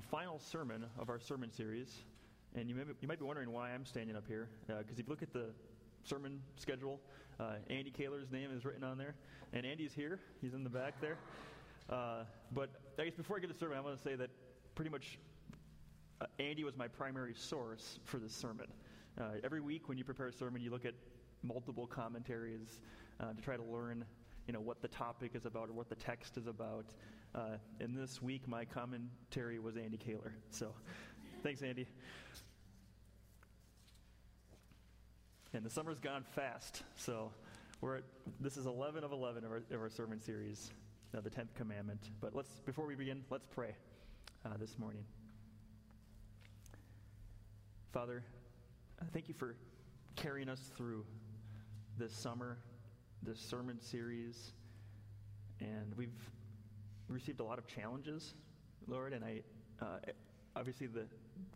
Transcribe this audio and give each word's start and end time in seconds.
the 0.00 0.06
final 0.06 0.38
sermon 0.38 0.86
of 0.98 1.10
our 1.10 1.20
sermon 1.20 1.52
series. 1.52 2.04
And 2.54 2.68
you, 2.68 2.74
may, 2.74 2.82
you 3.00 3.08
might 3.08 3.18
be 3.18 3.24
wondering 3.24 3.52
why 3.52 3.70
I'm 3.70 3.84
standing 3.84 4.16
up 4.16 4.26
here. 4.26 4.48
Because 4.66 4.86
uh, 4.86 4.92
if 4.92 4.98
you 4.98 5.04
look 5.06 5.22
at 5.22 5.32
the 5.32 5.46
sermon 6.04 6.40
schedule, 6.56 7.00
uh, 7.38 7.56
Andy 7.68 7.90
Kaler's 7.90 8.30
name 8.30 8.50
is 8.56 8.64
written 8.64 8.82
on 8.82 8.96
there. 8.96 9.14
And 9.52 9.66
Andy's 9.66 9.92
here, 9.92 10.18
he's 10.40 10.54
in 10.54 10.64
the 10.64 10.70
back 10.70 11.00
there. 11.02 11.18
Uh, 11.90 12.24
but 12.52 12.70
I 12.98 13.04
guess 13.04 13.14
before 13.14 13.36
I 13.36 13.40
get 13.40 13.48
to 13.48 13.52
the 13.52 13.58
sermon, 13.58 13.76
I 13.76 13.80
want 13.82 13.96
to 13.96 14.02
say 14.02 14.14
that 14.14 14.30
pretty 14.74 14.90
much 14.90 15.18
uh, 16.22 16.26
Andy 16.38 16.64
was 16.64 16.76
my 16.78 16.88
primary 16.88 17.34
source 17.34 17.98
for 18.04 18.16
this 18.16 18.32
sermon. 18.32 18.68
Uh, 19.20 19.24
every 19.44 19.60
week 19.60 19.88
when 19.88 19.98
you 19.98 20.04
prepare 20.04 20.28
a 20.28 20.32
sermon, 20.32 20.62
you 20.62 20.70
look 20.70 20.86
at 20.86 20.94
multiple 21.42 21.86
commentaries 21.86 22.80
uh, 23.20 23.34
to 23.34 23.42
try 23.42 23.56
to 23.56 23.64
learn 23.64 24.04
you 24.46 24.54
know, 24.54 24.60
what 24.60 24.80
the 24.80 24.88
topic 24.88 25.32
is 25.34 25.44
about 25.44 25.68
or 25.68 25.72
what 25.72 25.90
the 25.90 25.94
text 25.94 26.38
is 26.38 26.46
about. 26.46 26.86
Uh, 27.34 27.56
and 27.80 27.96
this 27.96 28.20
week, 28.20 28.46
my 28.48 28.64
commentary 28.64 29.58
was 29.58 29.76
Andy 29.76 29.96
Kaler. 29.96 30.34
So 30.50 30.72
thanks, 31.42 31.62
Andy. 31.62 31.86
And 35.52 35.64
the 35.64 35.70
summer's 35.70 36.00
gone 36.00 36.24
fast. 36.34 36.82
So 36.96 37.32
we're 37.80 37.98
at, 37.98 38.04
this 38.40 38.56
is 38.56 38.66
11 38.66 39.04
of 39.04 39.12
11 39.12 39.44
of 39.44 39.50
our, 39.50 39.56
of 39.58 39.80
our 39.80 39.90
sermon 39.90 40.20
series, 40.20 40.70
uh, 41.16 41.20
the 41.20 41.30
10th 41.30 41.54
commandment. 41.54 42.10
But 42.20 42.34
let's, 42.34 42.60
before 42.66 42.86
we 42.86 42.94
begin, 42.94 43.24
let's 43.30 43.46
pray 43.46 43.74
uh, 44.44 44.56
this 44.58 44.78
morning. 44.78 45.04
Father, 47.92 48.22
thank 49.12 49.28
you 49.28 49.34
for 49.34 49.56
carrying 50.16 50.48
us 50.48 50.70
through 50.76 51.04
this 51.98 52.12
summer 52.12 52.58
this 53.22 53.38
sermon 53.38 53.78
series, 53.80 54.52
and 55.60 55.94
we've 55.94 56.30
received 57.10 57.40
a 57.40 57.44
lot 57.44 57.58
of 57.58 57.66
challenges, 57.66 58.34
Lord. 58.86 59.12
And 59.12 59.24
I, 59.24 59.42
uh, 59.82 59.98
obviously, 60.56 60.86
the, 60.86 61.06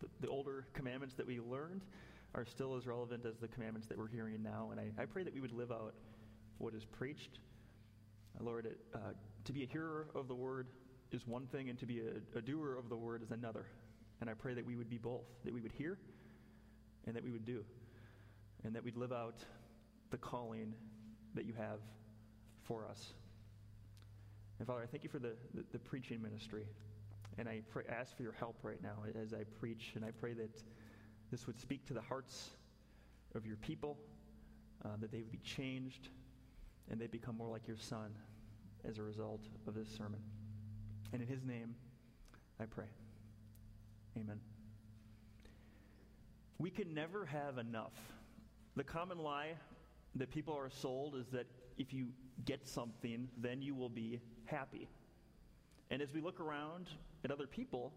the, 0.01 0.07
the 0.21 0.27
older 0.27 0.67
commandments 0.73 1.15
that 1.15 1.25
we 1.25 1.39
learned 1.39 1.81
are 2.33 2.45
still 2.45 2.75
as 2.75 2.85
relevant 2.85 3.25
as 3.25 3.37
the 3.37 3.47
commandments 3.47 3.87
that 3.87 3.97
we're 3.97 4.09
hearing 4.09 4.43
now. 4.43 4.69
And 4.71 4.79
I, 4.79 5.01
I 5.01 5.05
pray 5.05 5.23
that 5.23 5.33
we 5.33 5.39
would 5.39 5.53
live 5.53 5.71
out 5.71 5.93
what 6.57 6.73
is 6.73 6.85
preached. 6.85 7.39
Uh, 8.39 8.43
Lord, 8.43 8.75
uh, 8.93 8.97
to 9.45 9.53
be 9.53 9.63
a 9.63 9.67
hearer 9.67 10.07
of 10.13 10.27
the 10.27 10.35
word 10.35 10.67
is 11.11 11.25
one 11.25 11.47
thing, 11.47 11.69
and 11.69 11.79
to 11.79 11.85
be 11.85 12.01
a, 12.01 12.37
a 12.37 12.41
doer 12.41 12.75
of 12.75 12.89
the 12.89 12.95
word 12.95 13.23
is 13.23 13.31
another. 13.31 13.65
And 14.21 14.29
I 14.29 14.33
pray 14.33 14.53
that 14.53 14.65
we 14.65 14.75
would 14.75 14.89
be 14.89 14.97
both, 14.97 15.23
that 15.43 15.53
we 15.53 15.61
would 15.61 15.71
hear 15.71 15.97
and 17.05 17.15
that 17.15 17.23
we 17.23 17.31
would 17.31 17.45
do, 17.45 17.63
and 18.63 18.75
that 18.75 18.83
we'd 18.83 18.97
live 18.97 19.13
out 19.13 19.43
the 20.09 20.17
calling 20.17 20.73
that 21.35 21.45
you 21.45 21.53
have 21.53 21.79
for 22.63 22.85
us. 22.85 23.13
And 24.59 24.67
Father, 24.67 24.83
I 24.83 24.85
thank 24.85 25.03
you 25.03 25.09
for 25.09 25.19
the, 25.19 25.33
the, 25.53 25.63
the 25.73 25.79
preaching 25.79 26.21
ministry. 26.21 26.65
And 27.37 27.49
I 27.49 27.61
pray, 27.69 27.83
ask 27.89 28.15
for 28.15 28.23
your 28.23 28.31
help 28.33 28.57
right 28.63 28.81
now 28.81 28.95
as 29.21 29.33
I 29.33 29.43
preach. 29.59 29.93
And 29.95 30.05
I 30.05 30.11
pray 30.11 30.33
that 30.33 30.63
this 31.31 31.47
would 31.47 31.59
speak 31.59 31.85
to 31.87 31.93
the 31.93 32.01
hearts 32.01 32.51
of 33.33 33.45
your 33.45 33.57
people, 33.57 33.97
uh, 34.85 34.89
that 35.01 35.11
they 35.11 35.17
would 35.17 35.31
be 35.31 35.39
changed, 35.39 36.09
and 36.89 36.99
they 36.99 37.07
become 37.07 37.37
more 37.37 37.49
like 37.49 37.67
your 37.67 37.77
Son 37.77 38.11
as 38.87 38.97
a 38.97 39.03
result 39.03 39.41
of 39.67 39.73
this 39.73 39.89
sermon. 39.89 40.19
And 41.11 41.21
in 41.21 41.27
his 41.27 41.43
name, 41.43 41.75
I 42.59 42.65
pray. 42.65 42.85
Amen. 44.17 44.39
We 46.57 46.69
can 46.69 46.93
never 46.93 47.25
have 47.25 47.57
enough. 47.57 47.93
The 48.77 48.83
common 48.83 49.17
lie 49.17 49.55
that 50.15 50.31
people 50.31 50.55
are 50.55 50.69
sold 50.69 51.15
is 51.15 51.27
that 51.33 51.47
if 51.77 51.93
you 51.93 52.07
get 52.43 52.67
something, 52.67 53.29
then 53.37 53.61
you 53.61 53.73
will 53.73 53.89
be 53.89 54.19
happy. 54.45 54.89
And 55.89 56.01
as 56.01 56.13
we 56.13 56.21
look 56.21 56.39
around 56.39 56.89
at 57.23 57.31
other 57.31 57.47
people, 57.47 57.93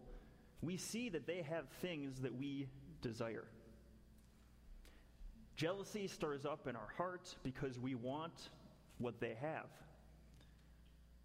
we 0.61 0.77
see 0.77 1.09
that 1.09 1.27
they 1.27 1.41
have 1.41 1.65
things 1.81 2.21
that 2.21 2.35
we 2.35 2.67
desire. 3.01 3.45
Jealousy 5.55 6.07
stirs 6.07 6.45
up 6.45 6.67
in 6.67 6.75
our 6.75 6.87
hearts 6.95 7.35
because 7.43 7.77
we 7.79 7.95
want 7.95 8.49
what 8.97 9.19
they 9.19 9.35
have. 9.41 9.67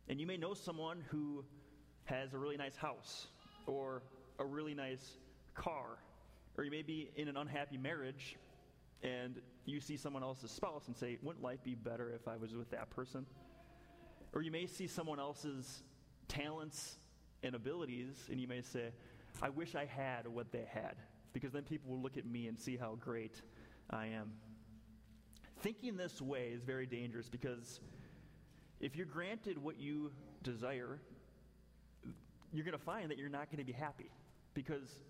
And 0.08 0.20
you 0.20 0.26
may 0.26 0.36
know 0.36 0.54
someone 0.54 1.04
who 1.08 1.44
has 2.04 2.34
a 2.34 2.38
really 2.38 2.56
nice 2.56 2.76
house 2.76 3.28
or 3.66 4.02
a 4.38 4.44
really 4.44 4.74
nice 4.74 5.18
car, 5.54 5.98
or 6.58 6.64
you 6.64 6.70
may 6.70 6.82
be 6.82 7.10
in 7.16 7.28
an 7.28 7.36
unhappy 7.36 7.76
marriage 7.76 8.36
and 9.04 9.40
you 9.66 9.80
see 9.80 9.96
someone 9.96 10.22
else's 10.22 10.50
spouse 10.50 10.88
and 10.88 10.96
say, 10.96 11.18
Wouldn't 11.22 11.44
life 11.44 11.62
be 11.62 11.74
better 11.74 12.10
if 12.10 12.26
I 12.26 12.36
was 12.36 12.54
with 12.54 12.70
that 12.70 12.90
person? 12.90 13.26
Or 14.32 14.42
you 14.42 14.50
may 14.50 14.66
see 14.66 14.86
someone 14.86 15.20
else's 15.20 15.84
talents 16.26 16.96
and 17.42 17.54
abilities, 17.54 18.26
and 18.30 18.40
you 18.40 18.48
may 18.48 18.62
say, 18.62 18.88
I 19.42 19.50
wish 19.50 19.74
I 19.74 19.84
had 19.84 20.26
what 20.26 20.50
they 20.50 20.64
had, 20.72 20.96
because 21.32 21.52
then 21.52 21.62
people 21.62 21.90
will 21.90 22.00
look 22.00 22.16
at 22.16 22.26
me 22.26 22.48
and 22.48 22.58
see 22.58 22.76
how 22.76 22.96
great 22.98 23.40
I 23.90 24.06
am. 24.06 24.32
Thinking 25.60 25.96
this 25.96 26.20
way 26.20 26.48
is 26.48 26.62
very 26.62 26.86
dangerous 26.86 27.28
because 27.28 27.80
if 28.80 28.96
you're 28.96 29.06
granted 29.06 29.56
what 29.56 29.78
you 29.78 30.10
desire, 30.42 30.98
you're 32.52 32.64
going 32.64 32.76
to 32.76 32.84
find 32.84 33.10
that 33.10 33.18
you're 33.18 33.28
not 33.28 33.50
going 33.50 33.58
to 33.58 33.64
be 33.64 33.72
happy 33.72 34.10
because 34.52 35.00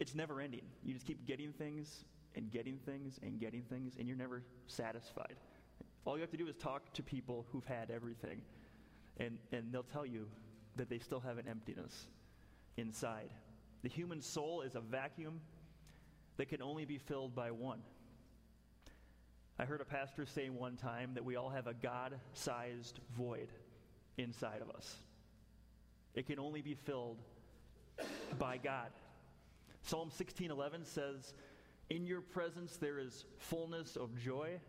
it's 0.00 0.14
never 0.14 0.40
ending. 0.40 0.62
You 0.84 0.94
just 0.94 1.06
keep 1.06 1.26
getting 1.26 1.52
things 1.52 2.04
and 2.38 2.52
getting 2.52 2.78
things 2.78 3.18
and 3.22 3.40
getting 3.40 3.62
things, 3.62 3.96
and 3.98 4.06
you're 4.06 4.16
never 4.16 4.42
satisfied. 4.68 5.34
All 6.04 6.16
you 6.16 6.22
have 6.22 6.30
to 6.30 6.36
do 6.36 6.46
is 6.46 6.56
talk 6.56 6.94
to 6.94 7.02
people 7.02 7.44
who've 7.50 7.66
had 7.66 7.90
everything, 7.90 8.40
and, 9.18 9.38
and 9.52 9.72
they'll 9.72 9.82
tell 9.82 10.06
you 10.06 10.26
that 10.76 10.88
they 10.88 11.00
still 11.00 11.20
have 11.20 11.36
an 11.36 11.48
emptiness 11.48 12.06
inside. 12.76 13.28
The 13.82 13.88
human 13.88 14.22
soul 14.22 14.62
is 14.62 14.76
a 14.76 14.80
vacuum 14.80 15.40
that 16.36 16.48
can 16.48 16.62
only 16.62 16.84
be 16.84 16.96
filled 16.96 17.34
by 17.34 17.50
one. 17.50 17.80
I 19.58 19.64
heard 19.64 19.80
a 19.80 19.84
pastor 19.84 20.24
say 20.24 20.48
one 20.48 20.76
time 20.76 21.14
that 21.14 21.24
we 21.24 21.34
all 21.34 21.50
have 21.50 21.66
a 21.66 21.74
God 21.74 22.14
sized 22.34 23.00
void 23.16 23.48
inside 24.16 24.62
of 24.62 24.70
us. 24.70 24.94
It 26.14 26.26
can 26.28 26.38
only 26.38 26.62
be 26.62 26.74
filled 26.74 27.18
by 28.38 28.58
God. 28.58 28.90
Psalm 29.82 30.10
16:11 30.10 30.84
says 30.84 31.34
in 31.90 32.04
your 32.04 32.20
presence 32.20 32.76
there 32.76 32.98
is 32.98 33.24
fullness 33.38 33.96
of 33.96 34.16
joy. 34.18 34.60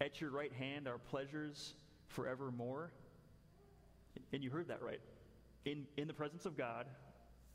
At 0.00 0.20
your 0.20 0.30
right 0.30 0.52
hand 0.52 0.86
are 0.86 0.98
pleasures 0.98 1.74
forevermore. 2.08 2.92
And 4.32 4.42
you 4.42 4.50
heard 4.50 4.68
that 4.68 4.82
right. 4.82 5.00
In, 5.64 5.86
in 5.96 6.06
the 6.06 6.14
presence 6.14 6.46
of 6.46 6.56
God, 6.56 6.86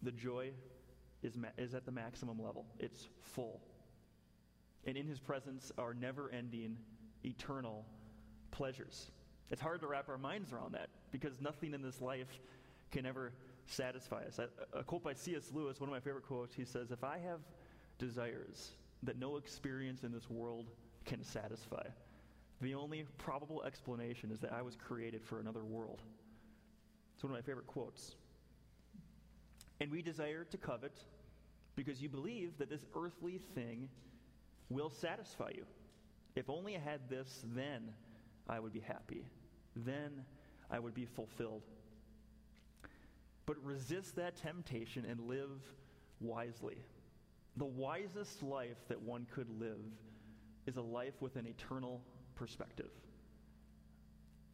the 0.02 0.12
joy 0.12 0.52
is, 1.24 1.38
ma- 1.38 1.48
is 1.58 1.74
at 1.74 1.86
the 1.86 1.92
maximum 1.92 2.42
level, 2.42 2.66
it's 2.80 3.08
full. 3.22 3.62
And 4.86 4.98
in 4.98 5.08
his 5.08 5.20
presence 5.20 5.72
are 5.78 5.94
never 5.94 6.32
ending, 6.32 6.78
eternal 7.24 7.86
pleasures. 8.50 9.12
It's 9.52 9.62
hard 9.62 9.82
to 9.82 9.88
wrap 9.88 10.10
our 10.10 10.18
minds 10.18 10.52
around 10.52 10.74
that 10.74 10.90
because 11.12 11.40
nothing 11.40 11.74
in 11.74 11.82
this 11.82 12.02
life 12.02 12.40
can 12.92 13.06
ever 13.06 13.32
satisfy 13.68 14.24
us. 14.26 14.40
A, 14.40 14.50
a 14.76 14.80
uh, 14.80 14.84
quote 14.84 15.04
by 15.04 15.14
C.S. 15.14 15.52
Lewis, 15.54 15.80
one 15.80 15.90
of 15.90 15.94
my 15.94 16.00
favorite 16.00 16.26
quotes, 16.26 16.56
he 16.56 16.66
says, 16.66 16.92
If 16.92 17.04
I 17.04 17.20
have 17.20 17.40
desires 18.00 18.72
that 19.04 19.18
no 19.18 19.38
experience 19.38 20.04
in 20.04 20.12
this 20.12 20.30
world 20.30 20.68
can 21.06 21.24
satisfy. 21.24 21.84
The 22.62 22.76
only 22.76 23.06
probable 23.18 23.64
explanation 23.64 24.32
is 24.32 24.40
that 24.42 24.54
I 24.54 24.62
was 24.62 24.76
created 24.76 25.24
for 25.24 25.40
another 25.40 25.64
world. 25.64 26.02
It's 27.16 27.24
one 27.24 27.32
of 27.34 27.38
my 27.38 27.42
favorite 27.42 27.68
quotes. 27.68 28.16
And 29.80 29.92
we 29.92 30.04
desire 30.04 30.46
to 30.46 30.58
covet 30.58 31.00
because 31.76 32.02
you 32.02 32.10
believe 32.10 32.58
that 32.60 32.70
this 32.70 32.86
earthly 32.96 33.40
thing 33.56 33.90
will 34.70 34.92
satisfy 34.92 35.50
you. 35.56 35.66
If 36.36 36.50
only 36.50 36.76
I 36.76 36.80
had 36.80 37.10
this, 37.10 37.44
then 37.56 37.92
I 38.48 38.60
would 38.60 38.74
be 38.74 38.80
happy. 38.80 39.26
Then 39.76 40.24
I 40.70 40.80
would 40.80 40.94
be 40.94 41.06
fulfilled. 41.06 41.64
But 43.46 43.64
resist 43.64 44.16
that 44.18 44.36
temptation 44.38 45.06
and 45.06 45.20
live 45.22 45.62
wisely. 46.20 46.78
The 47.58 47.66
wisest 47.66 48.44
life 48.44 48.78
that 48.88 49.02
one 49.02 49.28
could 49.34 49.50
live 49.60 49.82
is 50.66 50.78
a 50.78 50.82
life 50.82 51.22
with 51.22 51.36
an 51.36 51.46
eternal 51.48 52.02
perspective. 52.36 52.92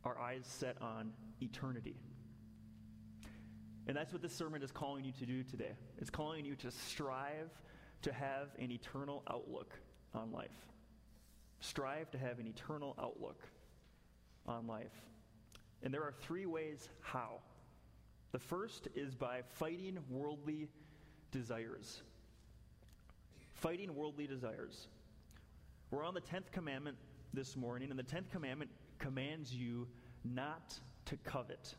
Our 0.04 0.18
eyes 0.20 0.46
set 0.46 0.82
on 0.82 1.12
eternity. 1.42 1.96
And 3.88 3.96
that's 3.96 4.12
what 4.12 4.22
this 4.22 4.34
sermon 4.34 4.64
is 4.64 4.72
calling 4.72 5.06
you 5.06 5.12
to 5.14 5.26
do 5.26 5.44
today. 5.44 5.72
It's 5.98 6.10
calling 6.10 6.44
you 6.44 6.56
to 6.56 6.72
strive 6.72 7.50
to 8.02 8.12
have 8.12 8.50
an 8.60 8.72
eternal 8.72 9.24
outlook 9.30 9.74
on 10.14 10.32
life. 10.32 10.50
Strive 11.60 12.12
to 12.12 12.18
have 12.18 12.40
an 12.40 12.48
eternal 12.48 12.96
outlook 13.00 13.42
on 14.46 14.68
life. 14.68 14.92
And 15.84 15.94
there 15.94 16.04
are 16.04 16.14
three 16.22 16.46
ways 16.46 16.90
how. 17.02 17.40
The 18.32 18.40
first 18.40 18.88
is 18.96 19.16
by 19.16 19.42
fighting 19.54 19.98
worldly 20.10 20.68
desires 21.32 22.02
fighting 23.58 23.94
worldly 23.96 24.28
desires. 24.28 24.88
We're 25.92 26.06
on 26.06 26.14
the 26.14 26.22
10th 26.22 26.52
commandment 26.52 26.98
this 27.34 27.56
morning, 27.56 27.90
and 27.90 28.00
the 28.00 28.04
10th 28.04 28.30
commandment 28.32 28.72
commands 29.00 29.54
you 29.54 29.88
not 30.24 30.80
to 31.06 31.18
covet. 31.18 31.76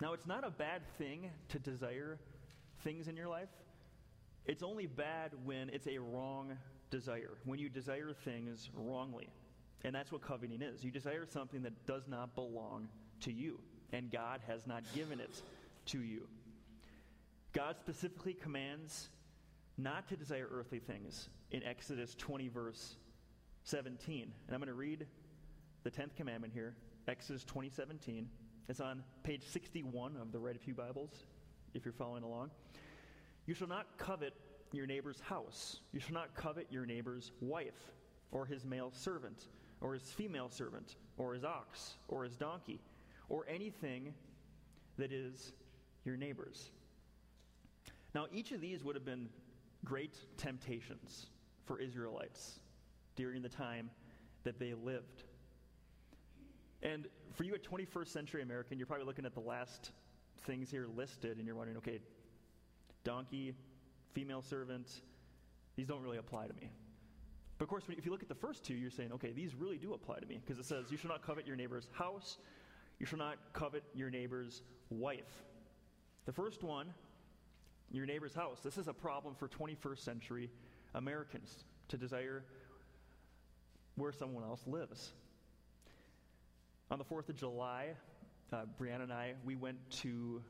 Now, 0.00 0.14
it's 0.14 0.26
not 0.26 0.46
a 0.46 0.50
bad 0.50 0.82
thing 0.98 1.30
to 1.50 1.58
desire 1.58 2.18
things 2.82 3.08
in 3.08 3.16
your 3.16 3.28
life, 3.28 3.48
it's 4.44 4.62
only 4.62 4.86
bad 4.86 5.30
when 5.44 5.68
it's 5.68 5.86
a 5.86 5.98
wrong 5.98 6.56
desire, 6.90 7.38
when 7.44 7.60
you 7.60 7.68
desire 7.68 8.12
things 8.12 8.70
wrongly. 8.74 9.28
And 9.84 9.94
that's 9.94 10.10
what 10.10 10.22
coveting 10.22 10.62
is. 10.62 10.82
You 10.82 10.90
desire 10.90 11.26
something 11.26 11.62
that 11.62 11.86
does 11.86 12.08
not 12.08 12.34
belong 12.34 12.88
to 13.20 13.32
you, 13.32 13.60
and 13.92 14.10
God 14.10 14.40
has 14.48 14.66
not 14.66 14.82
given 14.94 15.20
it 15.20 15.42
to 15.86 16.02
you. 16.02 16.26
God 17.52 17.76
specifically 17.78 18.32
commands 18.32 19.10
not 19.82 20.08
to 20.08 20.16
desire 20.16 20.48
earthly 20.52 20.78
things 20.78 21.28
in 21.50 21.62
Exodus 21.62 22.14
20, 22.14 22.48
verse 22.48 22.94
17. 23.64 24.22
And 24.22 24.54
I'm 24.54 24.60
going 24.60 24.68
to 24.68 24.74
read 24.74 25.06
the 25.82 25.90
10th 25.90 26.14
commandment 26.16 26.52
here, 26.52 26.76
Exodus 27.08 27.44
20, 27.44 27.70
17. 27.70 28.28
It's 28.68 28.80
on 28.80 29.02
page 29.24 29.42
61 29.42 30.16
of 30.20 30.30
the 30.32 30.38
Red 30.38 30.60
Pew 30.60 30.74
Bibles, 30.74 31.24
if 31.74 31.84
you're 31.84 31.92
following 31.92 32.22
along. 32.22 32.50
You 33.46 33.54
shall 33.54 33.68
not 33.68 33.98
covet 33.98 34.34
your 34.72 34.86
neighbor's 34.86 35.20
house. 35.20 35.80
You 35.92 36.00
shall 36.00 36.14
not 36.14 36.34
covet 36.34 36.66
your 36.70 36.86
neighbor's 36.86 37.32
wife, 37.40 37.92
or 38.30 38.46
his 38.46 38.64
male 38.64 38.90
servant, 38.92 39.48
or 39.80 39.94
his 39.94 40.02
female 40.02 40.48
servant, 40.48 40.96
or 41.18 41.34
his 41.34 41.44
ox, 41.44 41.94
or 42.08 42.22
his 42.24 42.36
donkey, 42.36 42.80
or 43.28 43.44
anything 43.48 44.14
that 44.96 45.12
is 45.12 45.52
your 46.04 46.16
neighbor's. 46.16 46.70
Now, 48.14 48.26
each 48.32 48.52
of 48.52 48.60
these 48.60 48.84
would 48.84 48.94
have 48.94 49.04
been 49.04 49.28
great 49.84 50.16
temptations 50.36 51.26
for 51.64 51.78
Israelites 51.78 52.60
during 53.16 53.42
the 53.42 53.48
time 53.48 53.90
that 54.44 54.58
they 54.58 54.74
lived. 54.74 55.24
And 56.82 57.06
for 57.32 57.44
you, 57.44 57.54
a 57.54 57.58
21st 57.58 58.08
century 58.08 58.42
American, 58.42 58.78
you're 58.78 58.86
probably 58.86 59.06
looking 59.06 59.24
at 59.24 59.34
the 59.34 59.40
last 59.40 59.92
things 60.40 60.70
here 60.70 60.86
listed 60.96 61.38
and 61.38 61.46
you're 61.46 61.54
wondering, 61.54 61.78
okay, 61.78 62.00
donkey, 63.04 63.54
female 64.12 64.42
servant, 64.42 65.02
these 65.76 65.86
don't 65.86 66.02
really 66.02 66.18
apply 66.18 66.46
to 66.46 66.54
me. 66.54 66.70
But 67.58 67.64
of 67.64 67.68
course, 67.68 67.84
if 67.88 68.04
you 68.04 68.10
look 68.10 68.22
at 68.22 68.28
the 68.28 68.34
first 68.34 68.64
two, 68.64 68.74
you're 68.74 68.90
saying, 68.90 69.12
okay, 69.12 69.32
these 69.32 69.54
really 69.54 69.78
do 69.78 69.94
apply 69.94 70.18
to 70.18 70.26
me 70.26 70.40
because 70.44 70.58
it 70.58 70.66
says, 70.66 70.90
you 70.90 70.96
shall 70.96 71.10
not 71.10 71.22
covet 71.24 71.46
your 71.46 71.56
neighbor's 71.56 71.88
house, 71.92 72.38
you 72.98 73.06
shall 73.06 73.18
not 73.18 73.36
covet 73.52 73.84
your 73.94 74.10
neighbor's 74.10 74.62
wife. 74.90 75.44
The 76.26 76.32
first 76.32 76.62
one, 76.62 76.92
your 77.92 78.06
neighbor's 78.06 78.34
house. 78.34 78.60
This 78.64 78.78
is 78.78 78.88
a 78.88 78.92
problem 78.92 79.34
for 79.34 79.48
21st 79.48 79.98
century 79.98 80.50
Americans 80.94 81.64
to 81.88 81.96
desire 81.96 82.42
where 83.96 84.12
someone 84.12 84.44
else 84.44 84.62
lives. 84.66 85.12
On 86.90 86.98
the 86.98 87.04
4th 87.04 87.28
of 87.28 87.36
July, 87.36 87.88
uh, 88.52 88.64
Brianna 88.80 89.04
and 89.04 89.12
I, 89.12 89.34
we 89.44 89.56
went 89.56 89.78
to 90.02 90.42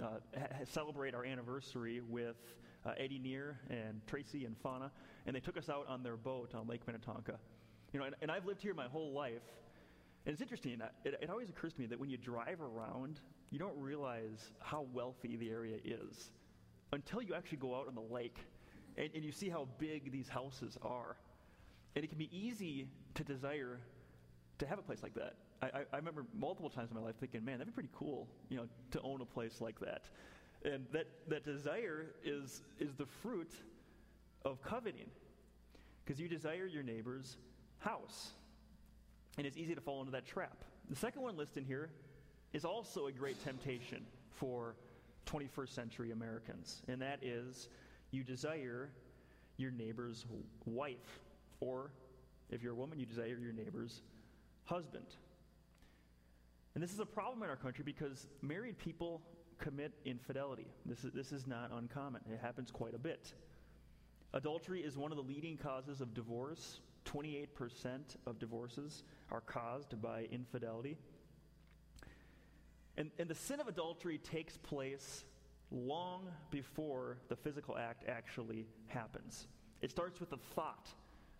uh, 0.00 0.06
ha- 0.38 0.46
celebrate 0.70 1.14
our 1.14 1.24
anniversary 1.24 2.02
with 2.06 2.36
uh, 2.84 2.92
Eddie 2.98 3.18
Neer 3.18 3.58
and 3.70 4.00
Tracy 4.06 4.44
and 4.44 4.56
Fauna, 4.58 4.90
and 5.26 5.34
they 5.34 5.40
took 5.40 5.56
us 5.56 5.70
out 5.70 5.86
on 5.88 6.02
their 6.02 6.16
boat 6.16 6.54
on 6.54 6.66
Lake 6.66 6.86
Minnetonka. 6.86 7.38
You 7.92 8.00
know, 8.00 8.06
and, 8.06 8.14
and 8.20 8.30
I've 8.30 8.46
lived 8.46 8.62
here 8.62 8.74
my 8.74 8.86
whole 8.86 9.12
life, 9.12 9.42
and 10.26 10.32
it's 10.32 10.42
interesting. 10.42 10.80
Uh, 10.82 10.88
it, 11.04 11.18
it 11.22 11.30
always 11.30 11.48
occurs 11.48 11.72
to 11.74 11.80
me 11.80 11.86
that 11.86 11.98
when 11.98 12.10
you 12.10 12.16
drive 12.18 12.60
around, 12.60 13.20
you 13.50 13.58
don't 13.58 13.78
realize 13.78 14.52
how 14.60 14.86
wealthy 14.92 15.36
the 15.36 15.50
area 15.50 15.76
is 15.84 16.30
until 16.92 17.22
you 17.22 17.34
actually 17.34 17.58
go 17.58 17.74
out 17.74 17.88
on 17.88 17.94
the 17.94 18.14
lake 18.14 18.38
and, 18.96 19.08
and 19.14 19.24
you 19.24 19.32
see 19.32 19.48
how 19.48 19.66
big 19.78 20.12
these 20.12 20.28
houses 20.28 20.76
are. 20.82 21.16
And 21.94 22.04
it 22.04 22.08
can 22.08 22.18
be 22.18 22.30
easy 22.36 22.86
to 23.14 23.24
desire 23.24 23.80
to 24.58 24.66
have 24.66 24.78
a 24.78 24.82
place 24.82 25.02
like 25.02 25.14
that. 25.14 25.34
I, 25.62 25.84
I, 25.92 25.96
remember 25.96 26.24
multiple 26.38 26.70
times 26.70 26.90
in 26.90 26.96
my 26.96 27.02
life 27.02 27.16
thinking, 27.20 27.44
man, 27.44 27.58
that'd 27.58 27.72
be 27.72 27.74
pretty 27.74 27.90
cool, 27.96 28.28
you 28.48 28.56
know, 28.56 28.66
to 28.90 29.00
own 29.02 29.20
a 29.20 29.24
place 29.24 29.60
like 29.60 29.78
that. 29.80 30.02
And 30.64 30.86
that, 30.92 31.06
that 31.28 31.44
desire 31.44 32.06
is, 32.24 32.62
is 32.78 32.94
the 32.94 33.06
fruit 33.06 33.50
of 34.44 34.62
coveting. 34.62 35.10
Because 36.04 36.20
you 36.20 36.28
desire 36.28 36.66
your 36.66 36.82
neighbor's 36.82 37.36
house. 37.78 38.30
And 39.38 39.46
it's 39.46 39.56
easy 39.56 39.74
to 39.74 39.80
fall 39.80 40.00
into 40.00 40.12
that 40.12 40.26
trap. 40.26 40.64
The 40.90 40.96
second 40.96 41.22
one 41.22 41.36
listed 41.36 41.64
here 41.66 41.90
is 42.52 42.64
also 42.64 43.06
a 43.06 43.12
great 43.12 43.42
temptation 43.42 44.04
for 44.30 44.74
21st 45.26 45.68
century 45.68 46.10
Americans, 46.10 46.82
and 46.88 47.00
that 47.00 47.18
is 47.22 47.68
you 48.10 48.22
desire 48.22 48.90
your 49.56 49.70
neighbor's 49.70 50.26
wife, 50.66 51.20
or 51.60 51.90
if 52.50 52.62
you're 52.62 52.72
a 52.72 52.76
woman, 52.76 52.98
you 52.98 53.06
desire 53.06 53.38
your 53.40 53.52
neighbor's 53.52 54.02
husband. 54.64 55.06
And 56.74 56.82
this 56.82 56.92
is 56.92 57.00
a 57.00 57.06
problem 57.06 57.42
in 57.42 57.50
our 57.50 57.56
country 57.56 57.84
because 57.84 58.26
married 58.40 58.78
people 58.78 59.20
commit 59.58 59.92
infidelity. 60.04 60.66
This 60.86 61.04
is, 61.04 61.12
this 61.12 61.32
is 61.32 61.46
not 61.46 61.70
uncommon, 61.72 62.22
it 62.30 62.40
happens 62.40 62.70
quite 62.70 62.94
a 62.94 62.98
bit. 62.98 63.34
Adultery 64.34 64.80
is 64.80 64.96
one 64.96 65.12
of 65.12 65.16
the 65.16 65.22
leading 65.22 65.56
causes 65.56 66.00
of 66.00 66.14
divorce. 66.14 66.80
28% 67.04 67.46
of 68.26 68.38
divorces 68.38 69.02
are 69.30 69.40
caused 69.40 70.00
by 70.00 70.26
infidelity. 70.30 70.96
And, 72.96 73.10
and 73.18 73.28
the 73.28 73.34
sin 73.34 73.60
of 73.60 73.68
adultery 73.68 74.18
takes 74.18 74.56
place 74.58 75.24
long 75.70 76.28
before 76.50 77.18
the 77.28 77.36
physical 77.36 77.78
act 77.78 78.04
actually 78.08 78.66
happens. 78.88 79.46
It 79.80 79.90
starts 79.90 80.20
with 80.20 80.30
the 80.30 80.36
thought 80.54 80.88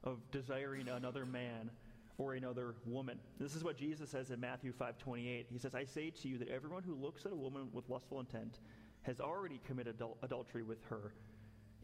of 0.05 0.19
desiring 0.31 0.89
another 0.89 1.27
man 1.27 1.71
or 2.19 2.35
another 2.35 2.75
woman. 2.87 3.19
This 3.39 3.55
is 3.55 3.65
what 3.65 3.77
Jesus 3.77 4.11
says 4.11 4.31
in 4.31 4.41
Matthew 4.41 4.73
5:28. 4.73 5.47
He 5.51 5.59
says, 5.59 5.75
"I 5.75 5.85
say 5.85 6.11
to 6.11 6.29
you 6.29 6.39
that 6.39 6.49
everyone 6.49 6.83
who 6.83 6.95
looks 6.95 7.27
at 7.27 7.33
a 7.33 7.37
woman 7.37 7.71
with 7.73 7.89
lustful 7.89 8.21
intent 8.21 8.61
has 9.03 9.21
already 9.21 9.59
committed 9.59 9.99
adul- 9.99 10.17
adultery 10.23 10.63
with 10.63 10.83
her 10.85 11.15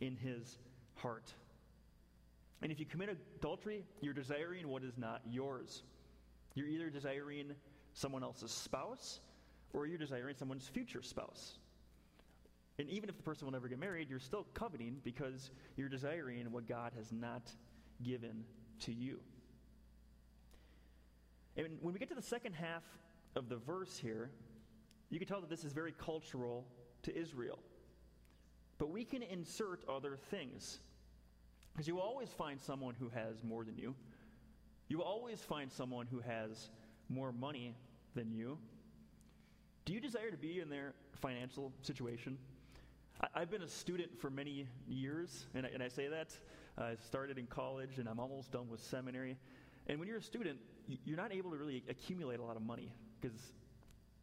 in 0.01 0.17
his 0.17 0.59
heart." 0.95 1.35
And 2.61 2.73
if 2.73 2.81
you 2.81 2.87
commit 2.87 3.11
adultery, 3.37 3.87
you're 4.01 4.15
desiring 4.15 4.69
what 4.69 4.83
is 4.83 4.99
not 4.99 5.23
yours. 5.27 5.83
You're 6.55 6.69
either 6.69 6.91
desiring 6.91 7.55
someone 7.93 8.23
else's 8.23 8.51
spouse 8.51 9.21
or 9.73 9.87
you're 9.87 9.99
desiring 9.99 10.35
someone's 10.37 10.67
future 10.69 11.03
spouse. 11.03 11.59
And 12.79 12.89
even 12.91 13.09
if 13.09 13.17
the 13.17 13.23
person 13.23 13.47
will 13.47 13.53
never 13.53 13.69
get 13.69 13.79
married, 13.79 14.09
you're 14.09 14.21
still 14.21 14.47
coveting 14.55 14.99
because 15.03 15.51
you're 15.77 15.89
desiring 15.89 16.51
what 16.53 16.69
God 16.69 16.93
has 16.97 17.11
not 17.13 17.51
given 18.03 18.45
to 18.81 18.93
you. 18.93 19.19
And 21.57 21.77
when 21.81 21.93
we 21.93 21.99
get 21.99 22.09
to 22.11 22.15
the 22.15 22.23
second 22.23 22.53
half 22.53 22.85
of 23.35 23.49
the 23.49 23.57
verse 23.57 23.99
here, 23.99 24.31
you 25.11 25.19
can 25.19 25.27
tell 25.27 25.41
that 25.41 25.51
this 25.51 25.65
is 25.65 25.73
very 25.73 25.93
cultural 25.93 26.65
to 27.03 27.17
Israel. 27.17 27.59
But 28.79 28.91
we 28.91 29.05
can 29.05 29.23
insert 29.23 29.83
other 29.89 30.17
things. 30.31 30.79
Because 31.73 31.89
you 31.89 31.97
will 31.97 32.03
always 32.03 32.29
find 32.29 32.61
someone 32.61 32.95
who 32.95 33.09
has 33.09 33.43
more 33.43 33.65
than 33.65 33.77
you. 33.77 33.95
You 34.89 34.99
will 34.99 35.05
always 35.05 35.41
find 35.41 35.71
someone 35.71 36.07
who 36.07 36.21
has 36.21 36.71
more 37.09 37.33
money 37.33 37.75
than 38.15 38.31
you. 38.31 38.59
Do 39.89 39.95
you 39.95 40.01
desire 40.01 40.31
to 40.31 40.37
be 40.37 40.61
in 40.61 40.69
their 40.69 40.93
financial 41.15 41.73
situation? 41.81 42.37
I, 43.35 43.41
have 43.41 43.51
been 43.51 43.63
a 43.63 43.69
student 43.69 44.21
for 44.21 44.29
many 44.29 44.67
years, 44.87 45.47
and 45.55 45.65
I, 45.65 45.71
and 45.73 45.83
I 45.83 45.89
say 45.89 46.09
that. 46.09 46.29
I 46.77 46.97
started 47.07 47.39
in 47.39 47.47
college, 47.47 47.97
and 47.97 48.07
I'm 48.07 48.21
almost 48.21 48.53
done 48.53 48.69
with 48.69 48.83
seminary. 48.83 49.39
And 49.87 49.99
when 49.99 50.07
you're 50.07 50.19
a 50.19 50.23
student, 50.23 50.59
you're 51.07 51.17
not 51.17 51.33
able 51.33 51.53
to 51.53 51.57
really 51.57 51.85
accumulate 51.89 52.39
a 52.39 52.43
lot 52.43 52.55
of 52.55 52.61
money 52.61 52.93
because 53.19 53.39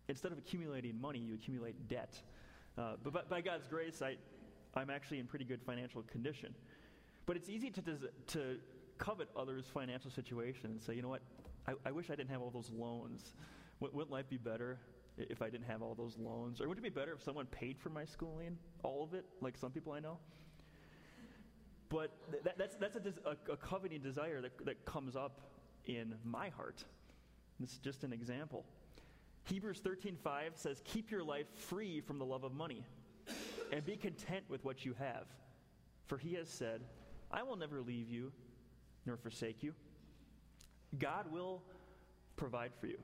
instead 0.08 0.32
of 0.32 0.38
accumulating 0.38 1.02
money, 1.02 1.18
you 1.18 1.34
accumulate 1.34 1.88
debt. 1.88 2.14
Uh, 2.78 2.98
but 3.04 3.14
by, 3.14 3.22
by, 3.28 3.42
God's 3.42 3.66
grace, 3.66 4.04
I, 4.04 4.18
I'm 4.76 4.92
actually 4.92 5.18
in 5.18 5.26
pretty 5.26 5.46
good 5.46 5.64
financial 5.64 6.04
condition. 6.04 6.54
But 7.26 7.38
it's 7.38 7.50
easy 7.50 7.72
to, 7.72 7.82
des- 7.82 8.12
to 8.28 8.58
covet 9.00 9.30
others' 9.36 9.66
financial 9.74 10.12
situation 10.12 10.70
and 10.70 10.80
say, 10.80 10.94
you 10.94 11.02
know 11.02 11.10
what, 11.10 11.24
I, 11.68 11.74
I 11.88 11.92
wish 11.92 12.12
I 12.12 12.16
didn't 12.16 12.30
have 12.30 12.44
all 12.44 12.52
those 12.52 12.70
loans. 12.70 13.34
wouldn't 13.80 14.12
life 14.12 14.30
be 14.30 14.38
better? 14.38 14.78
If 15.18 15.42
I 15.42 15.50
didn't 15.50 15.68
have 15.68 15.82
all 15.82 15.96
those 15.96 16.18
loans? 16.18 16.62
Or 16.62 16.68
would 16.68 16.78
it 16.78 16.84
be 16.84 16.90
better 16.90 17.14
if 17.14 17.24
someone 17.24 17.46
paid 17.48 17.80
for 17.80 17.90
my 17.90 18.06
schooling, 18.06 18.58
all 18.84 19.04
of 19.04 19.14
it, 19.14 19.26
like 19.42 19.58
some 19.58 19.72
people 19.72 19.94
I 19.94 20.00
know? 20.00 20.18
But 21.90 22.12
that, 22.44 22.58
that's, 22.58 22.76
that's 22.76 22.96
a, 22.96 23.30
a, 23.30 23.54
a 23.54 23.58
coveting 23.58 24.02
desire 24.02 24.42
that, 24.42 24.66
that 24.66 24.86
comes 24.86 25.16
up 25.16 25.42
in 25.86 26.16
my 26.24 26.50
heart. 26.50 26.84
This 27.60 27.74
is 27.74 27.78
just 27.78 28.04
an 28.04 28.12
example. 28.12 28.66
Hebrews 29.46 29.80
13:5 29.82 30.18
says, 30.56 30.82
"Keep 30.84 31.12
your 31.12 31.24
life 31.24 31.48
free 31.56 32.02
from 32.02 32.18
the 32.18 32.26
love 32.26 32.44
of 32.44 32.54
money, 32.54 32.84
and 33.72 33.86
be 33.86 33.96
content 33.96 34.44
with 34.50 34.66
what 34.66 34.84
you 34.84 34.94
have, 34.94 35.28
for 36.08 36.18
he 36.18 36.34
has 36.34 36.50
said, 36.50 36.82
I 37.32 37.44
will 37.44 37.56
never 37.56 37.82
leave 37.82 38.10
you 38.10 38.32
nor 39.06 39.18
forsake 39.18 39.62
you." 39.62 39.74
God 40.98 41.32
will 41.32 41.62
provide 42.36 42.72
for 42.80 42.88
you. 42.88 42.98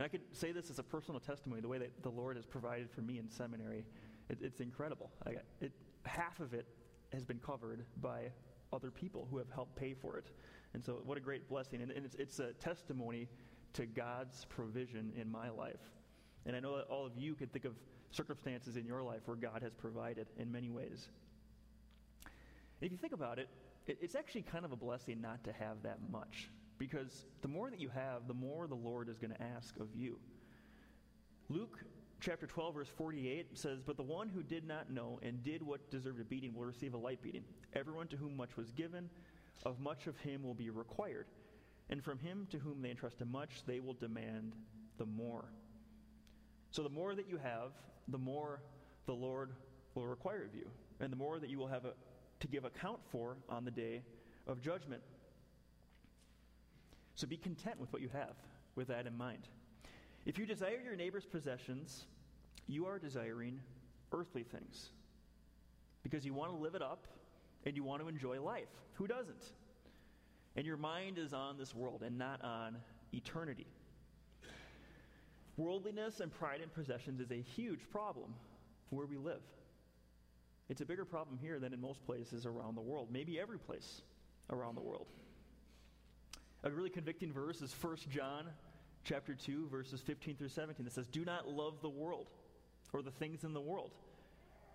And 0.00 0.06
I 0.06 0.08
could 0.08 0.22
say 0.32 0.50
this 0.50 0.70
as 0.70 0.78
a 0.78 0.82
personal 0.82 1.20
testimony 1.20 1.60
the 1.60 1.68
way 1.68 1.76
that 1.76 2.02
the 2.02 2.08
Lord 2.08 2.36
has 2.36 2.46
provided 2.46 2.90
for 2.90 3.02
me 3.02 3.18
in 3.18 3.28
seminary. 3.28 3.84
It, 4.30 4.38
it's 4.40 4.60
incredible. 4.60 5.10
I, 5.26 5.32
it, 5.60 5.72
half 6.06 6.40
of 6.40 6.54
it 6.54 6.66
has 7.12 7.26
been 7.26 7.38
covered 7.38 7.84
by 8.00 8.30
other 8.72 8.90
people 8.90 9.28
who 9.30 9.36
have 9.36 9.50
helped 9.50 9.76
pay 9.76 9.92
for 9.92 10.16
it. 10.16 10.30
And 10.72 10.82
so, 10.82 11.02
what 11.04 11.18
a 11.18 11.20
great 11.20 11.50
blessing. 11.50 11.82
And, 11.82 11.90
and 11.90 12.06
it's, 12.06 12.14
it's 12.14 12.38
a 12.38 12.54
testimony 12.54 13.28
to 13.74 13.84
God's 13.84 14.46
provision 14.46 15.12
in 15.20 15.30
my 15.30 15.50
life. 15.50 15.90
And 16.46 16.56
I 16.56 16.60
know 16.60 16.78
that 16.78 16.86
all 16.86 17.04
of 17.04 17.12
you 17.18 17.34
could 17.34 17.52
think 17.52 17.66
of 17.66 17.74
circumstances 18.10 18.78
in 18.78 18.86
your 18.86 19.02
life 19.02 19.20
where 19.26 19.36
God 19.36 19.60
has 19.60 19.74
provided 19.74 20.28
in 20.38 20.50
many 20.50 20.70
ways. 20.70 21.10
If 22.80 22.90
you 22.90 22.96
think 22.96 23.12
about 23.12 23.38
it, 23.38 23.50
it's 23.86 24.14
actually 24.14 24.42
kind 24.42 24.64
of 24.64 24.72
a 24.72 24.76
blessing 24.76 25.20
not 25.20 25.44
to 25.44 25.52
have 25.52 25.82
that 25.82 25.98
much 26.10 26.48
because 26.80 27.26
the 27.42 27.48
more 27.48 27.68
that 27.68 27.78
you 27.78 27.90
have, 27.90 28.26
the 28.26 28.34
more 28.34 28.66
the 28.66 28.74
Lord 28.74 29.10
is 29.10 29.18
going 29.18 29.32
to 29.32 29.42
ask 29.42 29.78
of 29.78 29.94
you. 29.94 30.18
Luke 31.50 31.78
chapter 32.20 32.46
12, 32.46 32.74
verse 32.74 32.88
48 32.96 33.58
says, 33.58 33.80
But 33.84 33.98
the 33.98 34.02
one 34.02 34.30
who 34.30 34.42
did 34.42 34.66
not 34.66 34.90
know 34.90 35.20
and 35.22 35.42
did 35.42 35.62
what 35.62 35.90
deserved 35.90 36.20
a 36.20 36.24
beating 36.24 36.54
will 36.54 36.64
receive 36.64 36.94
a 36.94 36.98
light 36.98 37.20
beating. 37.22 37.44
Everyone 37.74 38.08
to 38.08 38.16
whom 38.16 38.34
much 38.34 38.56
was 38.56 38.70
given, 38.72 39.10
of 39.66 39.78
much 39.78 40.06
of 40.06 40.16
him 40.20 40.42
will 40.42 40.54
be 40.54 40.70
required. 40.70 41.26
And 41.90 42.02
from 42.02 42.18
him 42.18 42.46
to 42.50 42.58
whom 42.58 42.80
they 42.80 42.90
entrusted 42.90 43.30
much, 43.30 43.62
they 43.66 43.80
will 43.80 43.94
demand 43.94 44.54
the 44.96 45.06
more. 45.06 45.52
So 46.70 46.82
the 46.82 46.88
more 46.88 47.14
that 47.14 47.28
you 47.28 47.36
have, 47.36 47.72
the 48.08 48.18
more 48.18 48.62
the 49.04 49.12
Lord 49.12 49.50
will 49.94 50.06
require 50.06 50.44
of 50.44 50.54
you, 50.54 50.70
and 50.98 51.12
the 51.12 51.16
more 51.16 51.38
that 51.40 51.50
you 51.50 51.58
will 51.58 51.68
have 51.68 51.84
a, 51.84 51.92
to 52.38 52.48
give 52.48 52.64
account 52.64 53.00
for 53.10 53.36
on 53.50 53.66
the 53.66 53.70
day 53.70 54.02
of 54.46 54.62
judgment. 54.62 55.02
So 57.20 57.26
be 57.26 57.36
content 57.36 57.78
with 57.78 57.92
what 57.92 58.00
you 58.00 58.08
have, 58.14 58.34
with 58.76 58.88
that 58.88 59.06
in 59.06 59.14
mind. 59.14 59.46
If 60.24 60.38
you 60.38 60.46
desire 60.46 60.80
your 60.82 60.96
neighbor's 60.96 61.26
possessions, 61.26 62.06
you 62.66 62.86
are 62.86 62.98
desiring 62.98 63.60
earthly 64.10 64.42
things 64.42 64.88
because 66.02 66.24
you 66.24 66.32
want 66.32 66.50
to 66.50 66.56
live 66.56 66.74
it 66.74 66.80
up 66.80 67.06
and 67.66 67.76
you 67.76 67.84
want 67.84 68.00
to 68.00 68.08
enjoy 68.08 68.40
life. 68.40 68.70
Who 68.94 69.06
doesn't? 69.06 69.52
And 70.56 70.64
your 70.64 70.78
mind 70.78 71.18
is 71.18 71.34
on 71.34 71.58
this 71.58 71.74
world 71.74 72.02
and 72.02 72.16
not 72.16 72.42
on 72.42 72.78
eternity. 73.12 73.66
Worldliness 75.58 76.20
and 76.20 76.32
pride 76.32 76.62
in 76.62 76.70
possessions 76.70 77.20
is 77.20 77.30
a 77.32 77.42
huge 77.42 77.80
problem 77.90 78.32
where 78.88 79.04
we 79.04 79.18
live. 79.18 79.42
It's 80.70 80.80
a 80.80 80.86
bigger 80.86 81.04
problem 81.04 81.36
here 81.36 81.58
than 81.58 81.74
in 81.74 81.82
most 81.82 82.02
places 82.06 82.46
around 82.46 82.76
the 82.76 82.80
world, 82.80 83.08
maybe 83.12 83.38
every 83.38 83.58
place 83.58 84.00
around 84.48 84.74
the 84.74 84.80
world. 84.80 85.08
A 86.62 86.70
really 86.70 86.90
convicting 86.90 87.32
verse 87.32 87.62
is 87.62 87.72
1 87.72 87.96
John 88.10 88.46
chapter 89.04 89.34
2 89.34 89.68
verses 89.68 90.00
15 90.00 90.36
through 90.36 90.48
17 90.48 90.84
that 90.84 90.92
says, 90.92 91.08
"Do 91.08 91.24
not 91.24 91.48
love 91.48 91.80
the 91.80 91.88
world 91.88 92.28
or 92.92 93.02
the 93.02 93.10
things 93.10 93.44
in 93.44 93.52
the 93.52 93.60
world. 93.60 93.92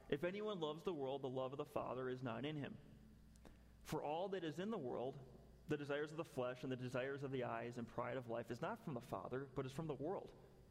If 0.09 0.23
anyone 0.23 0.59
loves 0.59 0.83
the 0.83 0.93
world, 0.93 1.21
the 1.21 1.29
love 1.29 1.51
of 1.51 1.57
the 1.57 1.65
Father 1.65 2.09
is 2.09 2.23
not 2.23 2.45
in 2.45 2.55
him. 2.55 2.73
For 3.83 4.03
all 4.03 4.29
that 4.29 4.43
is 4.43 4.59
in 4.59 4.71
the 4.71 4.77
world, 4.77 5.15
the 5.67 5.77
desires 5.77 6.11
of 6.11 6.17
the 6.17 6.23
flesh 6.23 6.63
and 6.63 6.71
the 6.71 6.75
desires 6.75 7.23
of 7.23 7.31
the 7.31 7.43
eyes 7.43 7.77
and 7.77 7.87
pride 7.87 8.17
of 8.17 8.29
life 8.29 8.51
is 8.51 8.61
not 8.61 8.83
from 8.83 8.93
the 8.93 9.01
Father, 9.01 9.47
but 9.55 9.65
is 9.65 9.71
from 9.71 9.87
the 9.87 9.95
world. 9.95 10.29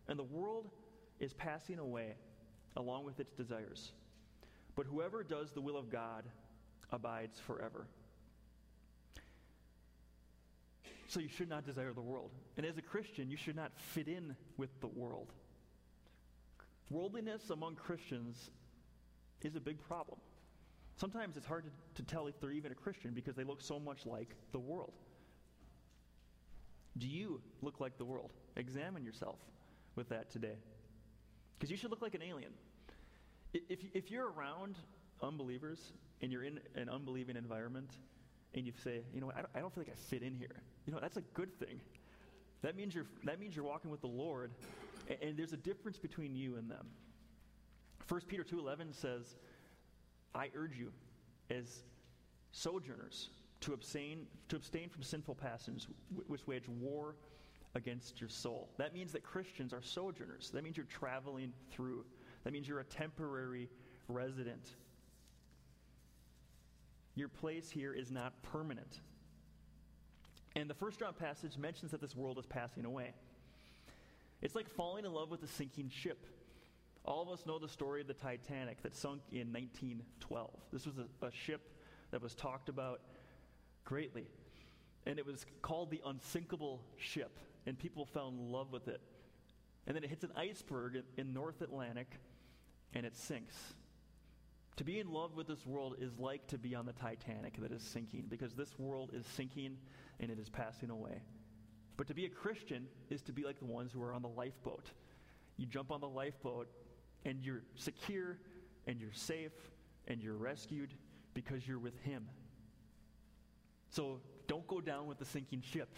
And 0.09 0.19
the 0.19 0.25
world 0.25 0.71
is 1.19 1.33
passing 1.33 1.79
away 1.79 2.15
along 2.77 3.05
with 3.05 3.21
its 3.21 3.33
desires. 3.33 3.93
But 4.77 4.87
whoever 4.87 5.23
does 5.23 5.53
the 5.53 5.61
will 5.61 5.77
of 5.77 5.91
God 5.91 6.25
abides 6.91 7.39
forever. 7.41 7.87
So 11.07 11.21
you 11.21 11.29
should 11.29 11.49
not 11.49 11.67
desire 11.67 11.93
the 11.93 12.01
world. 12.01 12.31
And 12.57 12.65
as 12.65 12.79
a 12.79 12.83
Christian, 12.83 13.31
you 13.31 13.37
should 13.37 13.57
not 13.57 13.73
fit 13.77 14.09
in 14.09 14.35
with 14.57 14.71
the 14.81 14.87
world. 14.87 15.33
Worldliness 16.91 17.51
among 17.51 17.77
Christians 17.77 18.51
is 19.43 19.57
a 19.57 19.61
big 19.61 19.81
problem. 19.87 20.19
Sometimes 20.97 21.37
it's 21.37 21.47
hard 21.47 21.65
to, 21.65 22.03
to 22.03 22.09
tell 22.09 22.27
if 22.27 22.41
they're 22.41 22.53
even 22.53 22.73
a 22.73 22.75
Christian 22.75 23.13
because 23.13 23.35
they 23.35 23.45
look 23.45 23.61
so 23.61 23.79
much 23.79 24.07
like 24.07 24.35
the 24.53 24.59
world. 24.59 24.93
Do 26.97 27.07
you 27.07 27.41
look 27.63 27.81
like 27.81 27.99
the 27.99 28.05
world? 28.05 28.31
Examine 28.57 29.05
yourself 29.05 29.39
with 29.97 30.09
that 30.11 30.31
today. 30.31 30.57
Because 31.59 31.71
you 31.71 31.77
should 31.77 31.91
look 31.91 32.03
like 32.03 32.15
an 32.15 32.23
alien. 32.23 32.53
If, 33.53 33.81
if 33.93 34.11
you're 34.11 34.31
around 34.31 34.77
unbelievers 35.23 35.93
and 36.23 36.31
you're 36.31 36.45
in 36.45 36.61
an 36.77 36.89
unbelieving 36.89 37.37
environment 37.37 37.91
and 38.55 38.67
you 38.67 38.73
say, 38.83 39.01
you 39.13 39.21
know, 39.21 39.33
I 39.33 39.39
don't, 39.39 39.51
I 39.55 39.61
don't 39.61 39.75
feel 39.75 39.85
like 39.85 39.93
I 39.93 40.11
fit 40.11 40.23
in 40.23 40.35
here, 40.35 40.63
you 40.87 40.93
know, 40.93 40.99
that's 41.01 41.17
a 41.17 41.23
good 41.35 41.59
thing. 41.59 41.81
That 42.63 42.77
means 42.77 42.95
you're, 42.95 43.07
that 43.25 43.41
means 43.41 43.55
you're 43.55 43.65
walking 43.65 43.91
with 43.91 44.01
the 44.01 44.07
Lord, 44.07 44.51
and, 45.09 45.19
and 45.23 45.37
there's 45.37 45.53
a 45.53 45.59
difference 45.59 45.99
between 45.99 46.35
you 46.35 46.57
and 46.57 46.71
them. 46.71 46.87
1 48.09 48.21
Peter 48.29 48.45
2.11 48.45 48.95
says, 48.95 49.37
I 50.35 50.51
urge 50.55 50.77
you, 50.77 50.93
as 51.51 51.85
sojourners, 52.53 53.31
to 53.61 53.73
abstain, 53.73 54.27
to 54.49 54.57
abstain 54.57 54.89
from 54.89 55.03
sinful 55.03 55.35
passions 55.35 55.89
which 56.27 56.47
wage 56.47 56.69
war 56.69 57.17
against 57.75 58.21
your 58.21 58.31
soul. 58.31 58.69
That 58.79 58.95
means 58.95 59.13
that 59.13 59.25
Christians 59.25 59.73
are 59.73 59.83
sojourners. 59.83 60.51
That 60.53 60.65
means 60.65 60.77
you're 60.77 60.87
traveling 60.87 61.53
through. 61.71 62.05
That 62.45 62.53
means 62.53 62.69
you're 62.69 62.81
a 62.81 62.85
temporary 62.85 63.69
resident. 64.09 64.75
Your 67.15 67.29
place 67.29 67.71
here 67.71 67.93
is 67.93 68.11
not 68.11 68.43
permanent. 68.43 69.01
And 70.57 70.71
the 70.71 70.75
first 70.75 71.01
John 71.01 71.15
passage 71.15 71.59
mentions 71.59 71.91
that 71.91 72.01
this 72.01 72.15
world 72.15 72.39
is 72.39 72.47
passing 72.47 72.85
away. 72.85 73.13
It's 74.41 74.55
like 74.55 74.69
falling 74.69 75.05
in 75.05 75.13
love 75.13 75.31
with 75.31 75.43
a 75.43 75.49
sinking 75.49 75.91
ship. 75.91 76.27
All 77.05 77.23
of 77.23 77.29
us 77.29 77.45
know 77.47 77.59
the 77.59 77.69
story 77.69 78.01
of 78.01 78.07
the 78.07 78.15
Titanic 78.15 78.83
that 78.83 78.95
sunk 78.95 79.21
in 79.33 79.53
1912. 79.53 80.51
This 80.73 80.87
was 80.87 80.95
a, 80.99 81.27
a 81.27 81.31
ship 81.33 81.61
that 82.11 82.23
was 82.23 82.35
talked 82.35 82.69
about 82.69 83.01
greatly. 83.85 84.27
And 85.07 85.19
it 85.19 85.27
was 85.27 85.45
called 85.61 85.91
the 85.91 86.01
unsinkable 86.07 86.81
ship 86.97 87.39
and 87.67 87.79
people 87.79 88.05
fell 88.05 88.29
in 88.29 88.53
love 88.53 88.73
with 88.73 88.89
it. 88.89 89.01
And 89.87 89.95
then 89.95 90.05
it 90.05 90.11
hits 90.11 90.25
an 90.25 90.33
iceberg 90.37 91.03
in 91.17 91.33
North 91.33 91.61
Atlantic 91.61 92.19
and 92.95 93.05
it 93.05 93.17
sinks. 93.17 93.55
To 94.77 94.85
be 94.85 94.99
in 94.99 95.13
love 95.13 95.37
with 95.37 95.47
this 95.47 95.65
world 95.67 95.97
is 96.01 96.19
like 96.19 96.47
to 96.49 96.59
be 96.59 96.75
on 96.75 96.87
the 96.87 96.93
Titanic 96.93 97.61
that 97.61 97.71
is 97.71 97.83
sinking 97.83 98.25
because 98.29 98.55
this 98.55 98.79
world 98.79 99.11
is 99.13 99.25
sinking 99.27 99.77
and 100.21 100.31
it 100.31 100.39
is 100.39 100.49
passing 100.49 100.91
away. 100.91 101.23
But 101.97 102.07
to 102.09 102.15
be 102.15 102.25
a 102.25 102.29
Christian 102.29 102.87
is 103.11 103.23
to 103.23 103.33
be 103.33 103.45
like 103.45 103.59
the 103.59 103.67
ones 103.67 103.93
who 103.93 104.03
are 104.03 104.13
on 104.13 104.23
the 104.23 104.29
lifeboat. 104.29 104.91
You 105.57 105.67
jump 105.67 105.91
on 105.93 106.01
the 106.01 106.09
lifeboat 106.09 106.69
and 107.25 107.39
you're 107.43 107.63
secure 107.77 108.39
and 108.87 109.01
you're 109.01 109.13
safe 109.13 109.53
and 110.09 110.23
you're 110.23 110.37
rescued 110.37 110.95
because 111.35 111.67
you're 111.67 111.79
with 111.79 111.99
Him. 112.03 112.27
So 113.91 114.21
don't 114.49 114.67
go 114.67 114.81
down 114.81 115.07
with 115.07 115.19
the 115.19 115.25
sinking 115.25 115.63
ship. 115.63 115.97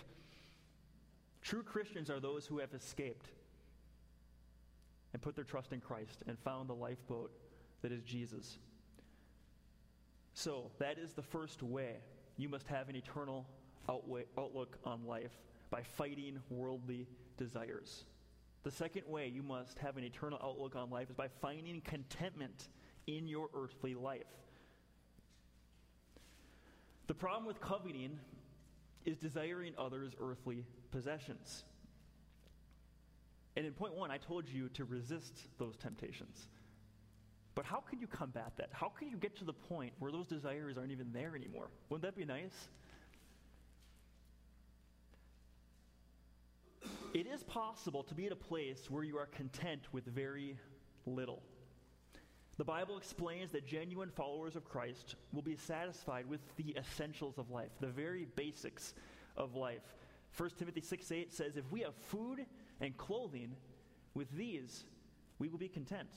True 1.42 1.62
Christians 1.62 2.10
are 2.10 2.20
those 2.20 2.46
who 2.46 2.58
have 2.58 2.74
escaped 2.74 3.28
and 5.12 5.22
put 5.22 5.34
their 5.34 5.44
trust 5.44 5.72
in 5.72 5.80
Christ 5.80 6.18
and 6.26 6.38
found 6.38 6.68
the 6.68 6.74
lifeboat 6.74 7.32
that 7.82 7.92
is 7.92 8.02
Jesus. 8.02 8.58
So, 10.34 10.70
that 10.78 10.98
is 10.98 11.14
the 11.14 11.22
first 11.22 11.62
way 11.62 11.96
you 12.36 12.50
must 12.50 12.66
have 12.66 12.90
an 12.90 12.96
eternal 12.96 13.46
outlook 13.88 14.78
on 14.84 15.06
life 15.06 15.32
by 15.70 15.82
fighting 15.82 16.38
worldly 16.50 17.06
desires. 17.36 18.04
The 18.62 18.70
second 18.70 19.02
way 19.06 19.28
you 19.28 19.42
must 19.42 19.78
have 19.78 19.96
an 19.96 20.04
eternal 20.04 20.40
outlook 20.42 20.74
on 20.74 20.90
life 20.90 21.10
is 21.10 21.16
by 21.16 21.28
finding 21.40 21.80
contentment 21.82 22.68
in 23.06 23.28
your 23.28 23.48
earthly 23.54 23.94
life. 23.94 24.22
The 27.06 27.14
problem 27.14 27.46
with 27.46 27.60
coveting 27.60 28.18
is 29.04 29.16
desiring 29.16 29.74
others' 29.78 30.12
earthly 30.20 30.64
possessions. 30.90 31.62
And 33.56 33.64
in 33.64 33.72
point 33.72 33.94
one, 33.94 34.10
I 34.10 34.18
told 34.18 34.48
you 34.48 34.68
to 34.70 34.84
resist 34.84 35.46
those 35.58 35.76
temptations. 35.76 36.48
But 37.54 37.64
how 37.64 37.80
can 37.80 38.00
you 38.00 38.06
combat 38.06 38.52
that? 38.56 38.68
How 38.72 38.88
can 38.88 39.08
you 39.08 39.16
get 39.16 39.36
to 39.36 39.44
the 39.44 39.52
point 39.52 39.92
where 39.98 40.10
those 40.12 40.26
desires 40.26 40.76
aren't 40.76 40.90
even 40.90 41.12
there 41.12 41.34
anymore? 41.36 41.70
Wouldn't 41.88 42.02
that 42.02 42.18
be 42.18 42.24
nice? 42.24 42.68
It 47.16 47.26
is 47.26 47.42
possible 47.44 48.02
to 48.02 48.14
be 48.14 48.26
at 48.26 48.32
a 48.32 48.36
place 48.36 48.90
where 48.90 49.02
you 49.02 49.16
are 49.16 49.24
content 49.24 49.80
with 49.90 50.04
very 50.04 50.58
little. 51.06 51.42
The 52.58 52.64
Bible 52.64 52.98
explains 52.98 53.52
that 53.52 53.66
genuine 53.66 54.10
followers 54.10 54.54
of 54.54 54.66
Christ 54.66 55.14
will 55.32 55.40
be 55.40 55.56
satisfied 55.56 56.28
with 56.28 56.40
the 56.56 56.76
essentials 56.76 57.38
of 57.38 57.50
life, 57.50 57.70
the 57.80 57.86
very 57.86 58.26
basics 58.36 58.92
of 59.34 59.54
life. 59.54 59.80
1 60.36 60.50
Timothy 60.58 60.82
6 60.82 61.10
8 61.10 61.32
says, 61.32 61.56
If 61.56 61.72
we 61.72 61.80
have 61.80 61.94
food 61.94 62.44
and 62.82 62.94
clothing, 62.98 63.56
with 64.12 64.30
these 64.32 64.84
we 65.38 65.48
will 65.48 65.56
be 65.56 65.68
content. 65.68 66.10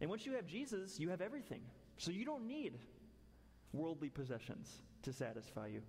And 0.00 0.08
once 0.08 0.24
you 0.24 0.34
have 0.34 0.46
Jesus, 0.46 1.00
you 1.00 1.08
have 1.08 1.20
everything. 1.20 1.62
So 1.96 2.12
you 2.12 2.24
don't 2.24 2.46
need 2.46 2.78
worldly 3.72 4.08
possessions 4.08 4.82
to 5.02 5.12
satisfy 5.12 5.66
you. 5.66 5.82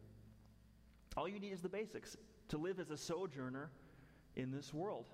All 1.15 1.29
you 1.29 1.39
need 1.39 1.53
is 1.53 1.61
the 1.61 1.69
basics 1.69 2.17
to 2.49 2.57
live 2.57 2.79
as 2.79 2.91
a 2.91 2.97
sojourner 2.97 3.69
in 4.35 4.51
this 4.51 4.73
world. 4.73 5.05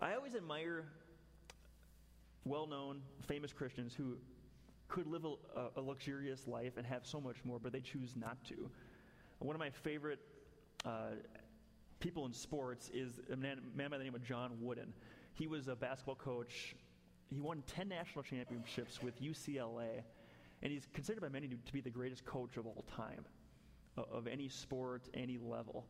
I 0.00 0.14
always 0.14 0.34
admire 0.34 0.84
well 2.44 2.66
known, 2.66 3.02
famous 3.26 3.52
Christians 3.52 3.94
who 3.94 4.16
could 4.88 5.06
live 5.06 5.24
a, 5.24 5.66
a, 5.76 5.80
luxurious 5.80 6.46
life 6.46 6.78
and 6.78 6.86
have 6.86 7.06
so 7.06 7.20
much 7.20 7.36
more, 7.44 7.58
but 7.58 7.72
they 7.72 7.80
choose 7.80 8.14
not 8.16 8.42
to. 8.44 8.70
One 9.38 9.54
of 9.54 9.60
my 9.60 9.70
favorite 9.70 10.20
uh, 10.84 11.10
people 12.00 12.24
in 12.26 12.32
sports 12.32 12.90
is 12.94 13.20
a 13.30 13.36
man, 13.36 13.60
man, 13.74 13.90
by 13.90 13.98
the 13.98 14.04
name 14.04 14.14
of 14.14 14.24
John 14.24 14.52
Wooden. 14.60 14.92
He 15.34 15.46
was 15.46 15.68
a 15.68 15.76
basketball 15.76 16.14
coach. 16.14 16.74
He 17.28 17.40
won 17.40 17.62
10 17.66 17.88
national 17.88 18.24
championships 18.24 19.02
with 19.02 19.20
UCLA, 19.20 20.02
and 20.62 20.72
he's 20.72 20.88
considered 20.94 21.20
by 21.20 21.28
many 21.28 21.48
to 21.48 21.72
be 21.72 21.80
the 21.80 21.90
greatest 21.90 22.24
coach 22.24 22.56
of 22.56 22.66
all 22.66 22.84
time, 22.96 23.26
of 24.12 24.26
any 24.26 24.48
sport, 24.48 25.08
any 25.14 25.38
level. 25.38 25.86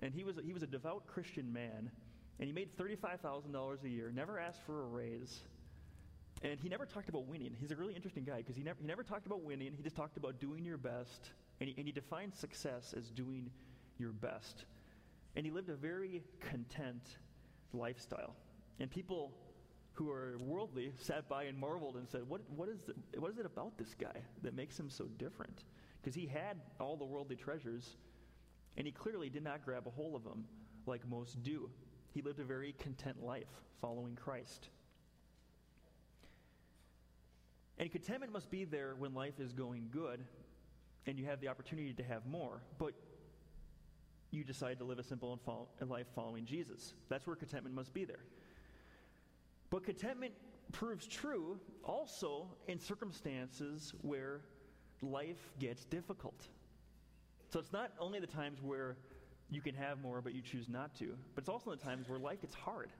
And 0.00 0.14
he 0.14 0.24
was, 0.24 0.36
he 0.44 0.52
was 0.52 0.62
a 0.62 0.66
devout 0.66 1.06
Christian 1.06 1.52
man, 1.52 1.90
and 2.38 2.46
he 2.46 2.52
made 2.52 2.76
$35,000 2.76 3.84
a 3.84 3.88
year, 3.88 4.10
never 4.14 4.38
asked 4.38 4.62
for 4.64 4.82
a 4.82 4.86
raise, 4.86 5.40
and 6.42 6.58
he 6.58 6.68
never 6.68 6.86
talked 6.86 7.08
about 7.08 7.26
winning. 7.26 7.54
He's 7.58 7.70
a 7.70 7.76
really 7.76 7.94
interesting 7.94 8.24
guy 8.24 8.38
because 8.38 8.56
he 8.56 8.62
never, 8.62 8.78
he 8.80 8.86
never 8.86 9.02
talked 9.02 9.26
about 9.26 9.42
winning. 9.42 9.72
He 9.76 9.82
just 9.82 9.96
talked 9.96 10.16
about 10.16 10.40
doing 10.40 10.64
your 10.64 10.78
best. 10.78 11.30
And 11.60 11.68
he, 11.68 11.74
and 11.76 11.86
he 11.86 11.92
defined 11.92 12.34
success 12.34 12.94
as 12.96 13.10
doing 13.10 13.50
your 13.98 14.12
best. 14.12 14.64
And 15.36 15.44
he 15.44 15.52
lived 15.52 15.68
a 15.68 15.74
very 15.74 16.22
content 16.40 17.18
lifestyle. 17.74 18.34
And 18.78 18.90
people 18.90 19.32
who 19.92 20.10
are 20.10 20.38
worldly 20.38 20.92
sat 20.98 21.28
by 21.28 21.44
and 21.44 21.58
marveled 21.58 21.96
and 21.96 22.08
said, 22.08 22.22
What, 22.26 22.40
what, 22.56 22.70
is, 22.70 22.78
it, 22.88 23.20
what 23.20 23.30
is 23.30 23.38
it 23.38 23.44
about 23.44 23.76
this 23.76 23.94
guy 24.00 24.22
that 24.42 24.54
makes 24.54 24.80
him 24.80 24.88
so 24.88 25.04
different? 25.18 25.64
Because 26.00 26.14
he 26.14 26.26
had 26.26 26.58
all 26.78 26.96
the 26.96 27.04
worldly 27.04 27.36
treasures, 27.36 27.96
and 28.76 28.86
he 28.86 28.92
clearly 28.92 29.28
did 29.28 29.44
not 29.44 29.64
grab 29.64 29.86
a 29.86 29.90
hold 29.90 30.14
of 30.14 30.24
them 30.24 30.44
like 30.86 31.06
most 31.08 31.42
do. 31.42 31.68
He 32.12 32.22
lived 32.22 32.40
a 32.40 32.44
very 32.44 32.74
content 32.78 33.22
life 33.22 33.48
following 33.80 34.16
Christ. 34.16 34.68
And 37.78 37.90
contentment 37.90 38.32
must 38.32 38.50
be 38.50 38.64
there 38.64 38.94
when 38.98 39.14
life 39.14 39.40
is 39.40 39.52
going 39.52 39.88
good 39.90 40.24
and 41.06 41.18
you 41.18 41.24
have 41.24 41.40
the 41.40 41.48
opportunity 41.48 41.94
to 41.94 42.02
have 42.02 42.26
more, 42.26 42.60
but 42.78 42.92
you 44.30 44.44
decide 44.44 44.78
to 44.78 44.84
live 44.84 44.98
a 44.98 45.02
simple 45.02 45.32
and 45.32 45.40
follow, 45.40 45.68
life 45.86 46.06
following 46.14 46.44
Jesus. 46.44 46.94
That's 47.08 47.26
where 47.26 47.36
contentment 47.36 47.74
must 47.74 47.94
be 47.94 48.04
there. 48.04 48.24
But 49.70 49.84
contentment 49.84 50.34
proves 50.72 51.06
true 51.06 51.58
also 51.82 52.48
in 52.68 52.78
circumstances 52.78 53.94
where 54.02 54.42
life 55.02 55.50
gets 55.58 55.84
difficult. 55.84 56.46
So 57.52 57.58
it's 57.58 57.72
not 57.72 57.92
only 57.98 58.20
the 58.20 58.26
times 58.26 58.60
where 58.62 58.96
you 59.50 59.60
can 59.60 59.74
have 59.74 60.00
more 60.00 60.20
but 60.20 60.34
you 60.34 60.42
choose 60.42 60.68
not 60.68 60.94
to, 60.98 61.16
but 61.34 61.42
it's 61.42 61.48
also 61.48 61.70
the 61.70 61.76
times 61.76 62.08
where 62.08 62.18
life 62.18 62.40
gets 62.40 62.54
hard 62.54 62.90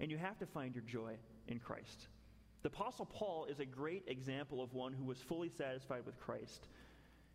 and 0.00 0.10
you 0.10 0.18
have 0.18 0.38
to 0.38 0.46
find 0.46 0.74
your 0.74 0.84
joy 0.84 1.14
in 1.48 1.58
Christ. 1.58 2.08
The 2.62 2.68
Apostle 2.68 3.06
Paul 3.06 3.46
is 3.46 3.60
a 3.60 3.64
great 3.64 4.04
example 4.06 4.62
of 4.62 4.74
one 4.74 4.92
who 4.92 5.04
was 5.04 5.18
fully 5.18 5.48
satisfied 5.48 6.04
with 6.04 6.18
Christ, 6.20 6.68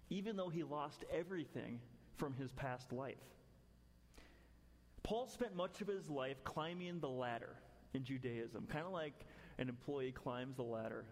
even 0.10 0.36
though 0.36 0.50
he 0.50 0.64
lost 0.64 1.04
everything 1.12 1.80
from 2.16 2.34
his 2.34 2.52
past 2.54 2.92
life. 2.94 3.16
Paul 5.04 5.28
spent 5.28 5.56
much 5.56 5.82
of 5.82 5.88
his 5.88 6.10
life 6.10 6.44
climbing 6.44 7.00
the 7.00 7.10
ladder 7.10 7.56
in 7.94 8.04
Judaism, 8.04 8.68
kind 8.68 8.86
of 8.86 8.92
like 8.92 9.14
an 9.58 9.70
employee 9.70 10.12
climbs 10.12 10.58
the 10.58 10.64
ladder 10.64 11.06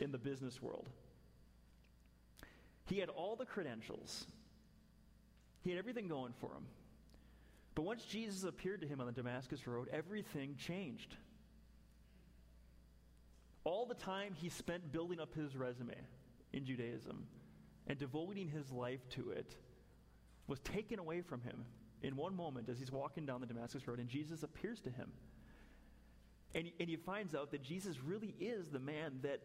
in 0.00 0.10
the 0.10 0.18
business 0.18 0.60
world. 0.60 0.88
He 2.86 2.98
had 2.98 3.08
all 3.08 3.36
the 3.36 3.46
credentials, 3.46 4.26
he 5.62 5.70
had 5.70 5.78
everything 5.78 6.08
going 6.08 6.32
for 6.38 6.48
him. 6.48 6.66
But 7.74 7.82
once 7.82 8.04
Jesus 8.04 8.44
appeared 8.44 8.82
to 8.82 8.86
him 8.86 9.00
on 9.00 9.06
the 9.06 9.12
Damascus 9.12 9.66
Road, 9.66 9.88
everything 9.92 10.54
changed. 10.56 11.16
All 13.64 13.86
the 13.86 13.94
time 13.94 14.34
he 14.34 14.48
spent 14.48 14.92
building 14.92 15.18
up 15.18 15.34
his 15.34 15.56
resume 15.56 15.96
in 16.52 16.64
Judaism 16.64 17.26
and 17.86 17.98
devoting 17.98 18.48
his 18.48 18.70
life 18.70 19.00
to 19.10 19.30
it 19.30 19.56
was 20.46 20.60
taken 20.60 20.98
away 20.98 21.22
from 21.22 21.40
him 21.40 21.64
in 22.02 22.14
one 22.16 22.36
moment 22.36 22.68
as 22.68 22.78
he's 22.78 22.92
walking 22.92 23.24
down 23.24 23.40
the 23.40 23.46
Damascus 23.46 23.88
Road, 23.88 23.98
and 23.98 24.08
Jesus 24.08 24.42
appears 24.42 24.80
to 24.82 24.90
him. 24.90 25.10
And, 26.54 26.70
and 26.78 26.88
he 26.88 26.96
finds 26.96 27.34
out 27.34 27.50
that 27.50 27.62
Jesus 27.62 27.96
really 28.04 28.34
is 28.38 28.68
the 28.68 28.78
man 28.78 29.18
that 29.22 29.40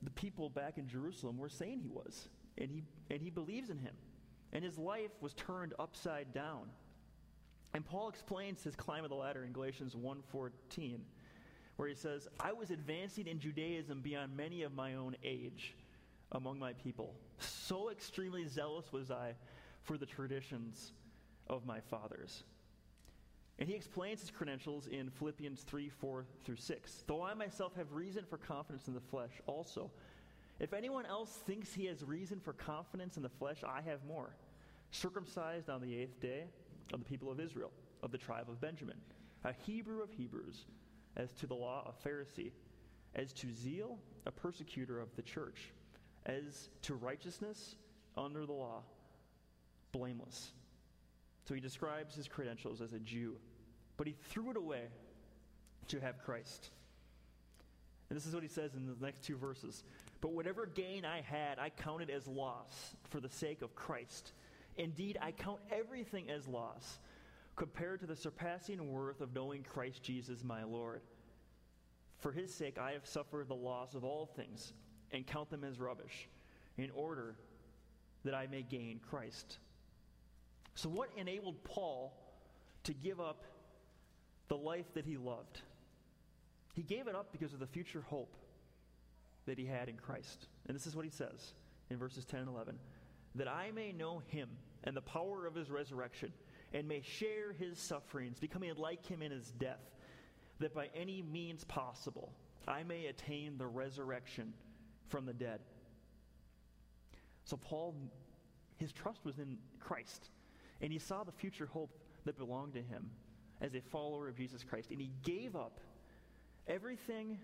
the 0.00 0.10
people 0.10 0.48
back 0.48 0.78
in 0.78 0.88
Jerusalem 0.88 1.36
were 1.36 1.48
saying 1.48 1.80
he 1.80 1.88
was. 1.88 2.28
And 2.58 2.70
he, 2.70 2.84
and 3.10 3.20
he 3.20 3.30
believes 3.30 3.70
in 3.70 3.78
him. 3.78 3.94
And 4.52 4.64
his 4.64 4.78
life 4.78 5.10
was 5.20 5.34
turned 5.34 5.74
upside 5.78 6.32
down. 6.32 6.68
And 7.74 7.84
Paul 7.84 8.08
explains 8.08 8.62
his 8.62 8.76
climb 8.76 9.02
of 9.02 9.10
the 9.10 9.16
ladder 9.16 9.44
in 9.44 9.52
Galatians 9.52 9.94
1.14 9.94 11.00
where 11.76 11.88
he 11.88 11.94
says, 11.94 12.28
I 12.38 12.52
was 12.52 12.70
advancing 12.70 13.26
in 13.26 13.40
Judaism 13.40 14.00
beyond 14.00 14.36
many 14.36 14.62
of 14.62 14.74
my 14.74 14.94
own 14.94 15.16
age 15.24 15.74
among 16.32 16.58
my 16.58 16.72
people. 16.74 17.14
So 17.38 17.90
extremely 17.90 18.46
zealous 18.46 18.92
was 18.92 19.10
I 19.10 19.34
for 19.82 19.98
the 19.98 20.06
traditions 20.06 20.92
of 21.48 21.66
my 21.66 21.80
fathers. 21.80 22.44
And 23.58 23.68
he 23.68 23.74
explains 23.74 24.20
his 24.20 24.30
credentials 24.30 24.88
in 24.88 25.10
Philippians 25.10 25.62
3 25.62 25.88
4 25.88 26.26
through 26.44 26.56
6. 26.56 27.04
Though 27.06 27.22
I 27.22 27.34
myself 27.34 27.74
have 27.76 27.92
reason 27.92 28.24
for 28.28 28.36
confidence 28.36 28.88
in 28.88 28.94
the 28.94 29.00
flesh 29.00 29.30
also. 29.46 29.90
If 30.60 30.72
anyone 30.72 31.06
else 31.06 31.30
thinks 31.46 31.72
he 31.72 31.86
has 31.86 32.02
reason 32.04 32.40
for 32.40 32.52
confidence 32.52 33.16
in 33.16 33.22
the 33.22 33.28
flesh, 33.28 33.64
I 33.66 33.80
have 33.82 34.04
more. 34.06 34.34
Circumcised 34.90 35.68
on 35.68 35.80
the 35.80 35.96
eighth 35.96 36.20
day 36.20 36.44
of 36.92 37.00
the 37.00 37.04
people 37.04 37.30
of 37.30 37.40
Israel, 37.40 37.72
of 38.02 38.12
the 38.12 38.18
tribe 38.18 38.48
of 38.48 38.60
Benjamin, 38.60 38.96
a 39.44 39.52
Hebrew 39.52 40.02
of 40.02 40.12
Hebrews 40.12 40.66
as 41.16 41.32
to 41.34 41.46
the 41.46 41.54
law, 41.54 41.92
a 41.92 42.08
Pharisee, 42.08 42.52
as 43.14 43.32
to 43.34 43.52
zeal, 43.52 43.98
a 44.26 44.30
persecutor 44.30 45.00
of 45.00 45.14
the 45.16 45.22
church, 45.22 45.72
as 46.26 46.68
to 46.82 46.94
righteousness, 46.94 47.76
under 48.16 48.46
the 48.46 48.52
law, 48.52 48.82
blameless. 49.92 50.52
So 51.46 51.54
he 51.54 51.60
describes 51.60 52.14
his 52.14 52.28
credentials 52.28 52.80
as 52.80 52.92
a 52.92 52.98
Jew, 52.98 53.36
but 53.96 54.06
he 54.06 54.14
threw 54.30 54.50
it 54.50 54.56
away 54.56 54.84
to 55.88 56.00
have 56.00 56.18
Christ. 56.24 56.70
And 58.08 58.16
this 58.16 58.26
is 58.26 58.34
what 58.34 58.42
he 58.42 58.48
says 58.48 58.74
in 58.74 58.86
the 58.86 59.04
next 59.04 59.22
two 59.22 59.36
verses. 59.36 59.84
But 60.24 60.32
whatever 60.32 60.64
gain 60.64 61.04
I 61.04 61.20
had, 61.20 61.58
I 61.58 61.68
counted 61.68 62.08
as 62.08 62.26
loss 62.26 62.96
for 63.10 63.20
the 63.20 63.28
sake 63.28 63.60
of 63.60 63.74
Christ. 63.74 64.32
Indeed, 64.78 65.18
I 65.20 65.32
count 65.32 65.60
everything 65.70 66.30
as 66.30 66.48
loss 66.48 66.98
compared 67.56 68.00
to 68.00 68.06
the 68.06 68.16
surpassing 68.16 68.90
worth 68.90 69.20
of 69.20 69.34
knowing 69.34 69.62
Christ 69.62 70.02
Jesus 70.02 70.42
my 70.42 70.64
Lord. 70.64 71.02
For 72.20 72.32
his 72.32 72.54
sake, 72.54 72.78
I 72.78 72.92
have 72.92 73.06
suffered 73.06 73.48
the 73.48 73.54
loss 73.54 73.94
of 73.94 74.02
all 74.02 74.24
things 74.24 74.72
and 75.12 75.26
count 75.26 75.50
them 75.50 75.62
as 75.62 75.78
rubbish, 75.78 76.26
in 76.78 76.90
order 76.94 77.36
that 78.24 78.32
I 78.32 78.46
may 78.46 78.62
gain 78.62 79.00
Christ. 79.10 79.58
So, 80.74 80.88
what 80.88 81.10
enabled 81.18 81.62
Paul 81.64 82.14
to 82.84 82.94
give 82.94 83.20
up 83.20 83.44
the 84.48 84.56
life 84.56 84.86
that 84.94 85.04
he 85.04 85.18
loved? 85.18 85.60
He 86.72 86.82
gave 86.82 87.08
it 87.08 87.14
up 87.14 87.30
because 87.30 87.52
of 87.52 87.58
the 87.58 87.66
future 87.66 88.02
hope 88.08 88.34
that 89.46 89.58
he 89.58 89.66
had 89.66 89.88
in 89.88 89.96
Christ. 89.96 90.48
And 90.66 90.74
this 90.74 90.86
is 90.86 90.96
what 90.96 91.04
he 91.04 91.10
says 91.10 91.52
in 91.90 91.98
verses 91.98 92.24
10 92.24 92.40
and 92.40 92.48
11 92.48 92.78
that 93.36 93.48
I 93.48 93.72
may 93.72 93.92
know 93.92 94.22
him 94.28 94.48
and 94.84 94.96
the 94.96 95.02
power 95.02 95.46
of 95.46 95.54
his 95.54 95.70
resurrection 95.70 96.32
and 96.72 96.86
may 96.86 97.02
share 97.02 97.52
his 97.52 97.78
sufferings, 97.78 98.38
becoming 98.38 98.72
like 98.76 99.04
him 99.04 99.22
in 99.22 99.32
his 99.32 99.50
death, 99.52 99.82
that 100.60 100.74
by 100.74 100.88
any 100.94 101.22
means 101.22 101.64
possible 101.64 102.32
I 102.66 102.82
may 102.82 103.06
attain 103.06 103.58
the 103.58 103.66
resurrection 103.66 104.52
from 105.08 105.26
the 105.26 105.32
dead. 105.32 105.60
So, 107.44 107.56
Paul, 107.56 107.94
his 108.76 108.92
trust 108.92 109.24
was 109.24 109.38
in 109.38 109.58
Christ, 109.78 110.30
and 110.80 110.92
he 110.92 110.98
saw 110.98 111.24
the 111.24 111.32
future 111.32 111.66
hope 111.66 111.98
that 112.24 112.38
belonged 112.38 112.74
to 112.74 112.82
him 112.82 113.10
as 113.60 113.74
a 113.74 113.80
follower 113.80 114.28
of 114.28 114.36
Jesus 114.36 114.64
Christ, 114.64 114.90
and 114.90 115.00
he 115.00 115.10
gave 115.22 115.54
up 115.54 115.78
everything 116.66 117.38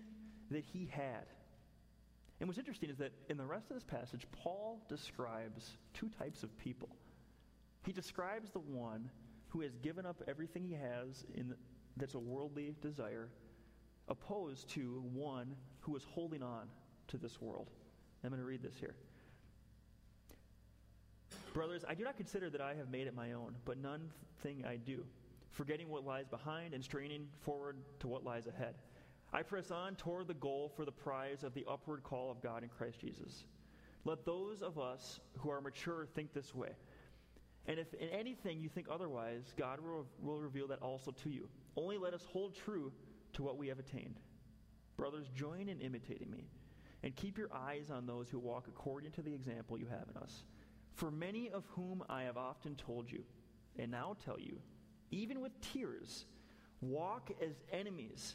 that 0.51 0.65
he 0.65 0.87
had. 0.91 1.27
And 2.41 2.49
what's 2.49 2.59
interesting 2.59 2.89
is 2.89 2.97
that 2.97 3.13
in 3.29 3.37
the 3.37 3.45
rest 3.45 3.71
of 3.71 3.77
this 3.77 3.85
passage, 3.85 4.27
Paul 4.33 4.83
describes 4.89 5.77
two 5.93 6.09
types 6.19 6.43
of 6.43 6.57
people. 6.59 6.89
He 7.85 7.93
describes 7.93 8.51
the 8.51 8.61
one 8.61 9.11
who 9.49 9.61
has 9.61 9.77
given 9.77 10.07
up 10.07 10.23
everything 10.27 10.65
he 10.65 10.75
has 10.75 11.27
in, 11.35 11.55
that's 11.97 12.15
a 12.15 12.19
worldly 12.19 12.75
desire, 12.81 13.29
opposed 14.09 14.69
to 14.71 15.03
one 15.13 15.55
who 15.81 15.97
is 15.97 16.05
holding 16.05 16.43
on 16.43 16.69
to 17.09 17.19
this 17.19 17.41
world. 17.41 17.69
I'm 18.25 18.31
going 18.31 18.41
to 18.41 18.47
read 18.47 18.63
this 18.63 18.75
here. 18.79 18.95
Brothers, 21.53 21.85
I 21.89 21.95
do 21.95 22.05
not 22.05 22.17
consider 22.17 22.49
that 22.51 22.61
I 22.61 22.75
have 22.75 22.91
made 22.91 23.07
it 23.07 23.15
my 23.15 23.33
own, 23.33 23.55
but 23.65 23.77
none 23.77 24.09
thing 24.43 24.65
I 24.67 24.77
do, 24.77 25.05
forgetting 25.51 25.89
what 25.89 26.07
lies 26.07 26.27
behind 26.27 26.75
and 26.75 26.83
straining 26.83 27.27
forward 27.41 27.77
to 28.01 28.09
what 28.09 28.25
lies 28.25 28.47
ahead. 28.47 28.75
I 29.33 29.43
press 29.43 29.71
on 29.71 29.95
toward 29.95 30.27
the 30.27 30.35
goal 30.35 30.73
for 30.75 30.85
the 30.85 30.93
prize 30.93 31.45
of 31.45 31.55
the 31.55 31.65
upward 31.71 32.03
call 32.03 32.31
of 32.31 32.43
God 32.43 32.63
in 32.63 32.69
Christ 32.69 33.01
Jesus. 33.01 33.45
Let 34.05 34.25
those 34.25 34.63
of 34.63 34.79
us 34.79 35.21
who 35.39 35.51
are 35.51 35.61
mature 35.61 36.07
think 36.15 36.33
this 36.33 36.55
way. 36.55 36.71
And 37.67 37.79
if 37.79 37.93
in 37.95 38.09
anything 38.09 38.61
you 38.61 38.69
think 38.69 38.89
otherwise, 38.91 39.55
God 39.57 39.81
will, 39.81 40.07
will 40.21 40.41
reveal 40.41 40.67
that 40.69 40.83
also 40.83 41.13
to 41.13 41.31
you. 41.31 41.49
Only 41.77 41.99
let 41.99 42.15
us 42.15 42.27
hold 42.33 42.57
true 42.57 42.93
to 43.35 43.43
what 43.43 43.59
we 43.59 43.69
have 43.69 43.79
attained. 43.79 44.19
Brothers, 44.97 45.29
join 45.35 45.69
in 45.69 45.81
imitating 45.81 46.31
me, 46.31 46.49
and 47.03 47.15
keep 47.15 47.39
your 47.39 47.49
eyes 47.55 47.91
on 47.91 48.07
those 48.07 48.29
who 48.29 48.39
walk 48.39 48.67
according 48.69 49.13
to 49.13 49.23
the 49.23 49.33
example 49.33 49.79
you 49.79 49.87
have 49.87 50.09
in 50.15 50.21
us. 50.21 50.45
For 50.95 51.11
many 51.11 51.51
of 51.51 51.65
whom 51.69 52.03
I 52.09 52.25
have 52.25 52.37
often 52.37 52.75
told 52.75 53.11
you, 53.11 53.23
and 53.79 53.91
now 53.91 54.17
tell 54.25 54.39
you, 54.39 54.59
even 55.11 55.41
with 55.41 55.53
tears, 55.61 56.27
walk 56.81 57.31
as 57.43 57.63
enemies 57.73 58.35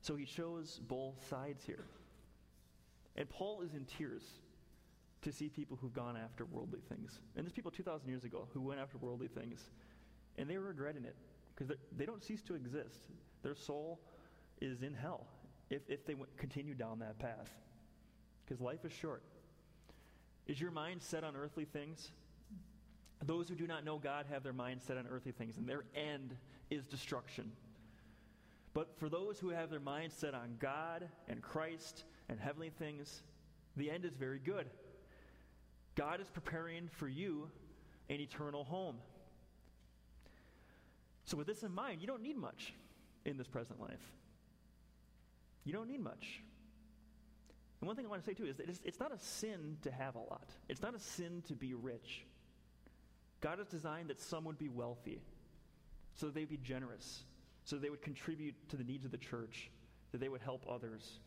So 0.00 0.16
he 0.16 0.24
shows 0.24 0.80
both 0.88 1.26
sides 1.28 1.64
here. 1.64 1.84
And 3.16 3.28
Paul 3.28 3.62
is 3.62 3.74
in 3.74 3.84
tears 3.84 4.22
to 5.22 5.32
see 5.32 5.48
people 5.48 5.76
who've 5.80 5.92
gone 5.92 6.16
after 6.16 6.44
worldly 6.44 6.80
things. 6.88 7.18
And 7.36 7.44
there's 7.44 7.52
people 7.52 7.70
2,000 7.70 8.08
years 8.08 8.24
ago 8.24 8.46
who 8.52 8.60
went 8.60 8.80
after 8.80 8.96
worldly 8.98 9.28
things, 9.28 9.70
and 10.36 10.48
they 10.48 10.56
were 10.56 10.68
regretting 10.68 11.04
it 11.04 11.16
because 11.54 11.76
they 11.96 12.06
don't 12.06 12.22
cease 12.22 12.42
to 12.42 12.54
exist. 12.54 13.08
Their 13.42 13.56
soul 13.56 14.00
is 14.60 14.82
in 14.82 14.94
hell 14.94 15.26
if, 15.70 15.82
if 15.88 16.06
they 16.06 16.14
continue 16.36 16.74
down 16.74 17.00
that 17.00 17.18
path 17.18 17.50
because 18.44 18.60
life 18.60 18.84
is 18.84 18.92
short. 18.92 19.22
Is 20.46 20.60
your 20.60 20.70
mind 20.70 21.02
set 21.02 21.24
on 21.24 21.36
earthly 21.36 21.66
things? 21.66 22.10
Those 23.24 23.48
who 23.48 23.54
do 23.54 23.66
not 23.66 23.84
know 23.84 23.98
God 23.98 24.26
have 24.30 24.42
their 24.42 24.52
mind 24.52 24.80
set 24.82 24.96
on 24.96 25.06
earthly 25.10 25.32
things, 25.32 25.58
and 25.58 25.68
their 25.68 25.84
end 25.94 26.34
is 26.70 26.86
destruction. 26.86 27.52
But 28.78 28.96
for 29.00 29.08
those 29.08 29.40
who 29.40 29.48
have 29.48 29.70
their 29.70 29.80
mind 29.80 30.12
set 30.12 30.34
on 30.34 30.54
God 30.60 31.08
and 31.26 31.42
Christ 31.42 32.04
and 32.28 32.38
heavenly 32.38 32.70
things, 32.70 33.24
the 33.76 33.90
end 33.90 34.04
is 34.04 34.14
very 34.14 34.38
good. 34.38 34.66
God 35.96 36.20
is 36.20 36.28
preparing 36.28 36.86
for 36.92 37.08
you 37.08 37.50
an 38.08 38.20
eternal 38.20 38.62
home. 38.62 38.98
So, 41.24 41.36
with 41.36 41.48
this 41.48 41.64
in 41.64 41.74
mind, 41.74 42.00
you 42.00 42.06
don't 42.06 42.22
need 42.22 42.36
much 42.36 42.72
in 43.24 43.36
this 43.36 43.48
present 43.48 43.80
life. 43.80 44.12
You 45.64 45.72
don't 45.72 45.88
need 45.88 46.00
much. 46.04 46.40
And 47.80 47.88
one 47.88 47.96
thing 47.96 48.06
I 48.06 48.08
want 48.10 48.22
to 48.22 48.30
say 48.30 48.34
too 48.34 48.46
is 48.46 48.58
that 48.58 48.68
it's, 48.68 48.80
it's 48.84 49.00
not 49.00 49.12
a 49.12 49.18
sin 49.18 49.78
to 49.82 49.90
have 49.90 50.14
a 50.14 50.20
lot, 50.20 50.50
it's 50.68 50.82
not 50.82 50.94
a 50.94 51.00
sin 51.00 51.42
to 51.48 51.56
be 51.56 51.74
rich. 51.74 52.24
God 53.40 53.58
has 53.58 53.66
designed 53.66 54.10
that 54.10 54.20
some 54.20 54.44
would 54.44 54.56
be 54.56 54.68
wealthy, 54.68 55.20
so 56.14 56.26
that 56.26 56.36
they'd 56.36 56.48
be 56.48 56.58
generous, 56.58 57.24
so 57.68 57.76
that 57.76 57.82
they 57.82 57.90
would 57.90 58.00
contribute 58.00 58.54
to 58.70 58.78
the 58.78 58.84
needs 58.84 59.04
of 59.04 59.10
the 59.10 59.18
church, 59.18 59.70
that 60.12 60.22
they 60.22 60.30
would 60.30 60.40
help 60.40 60.64
others. 60.70 61.18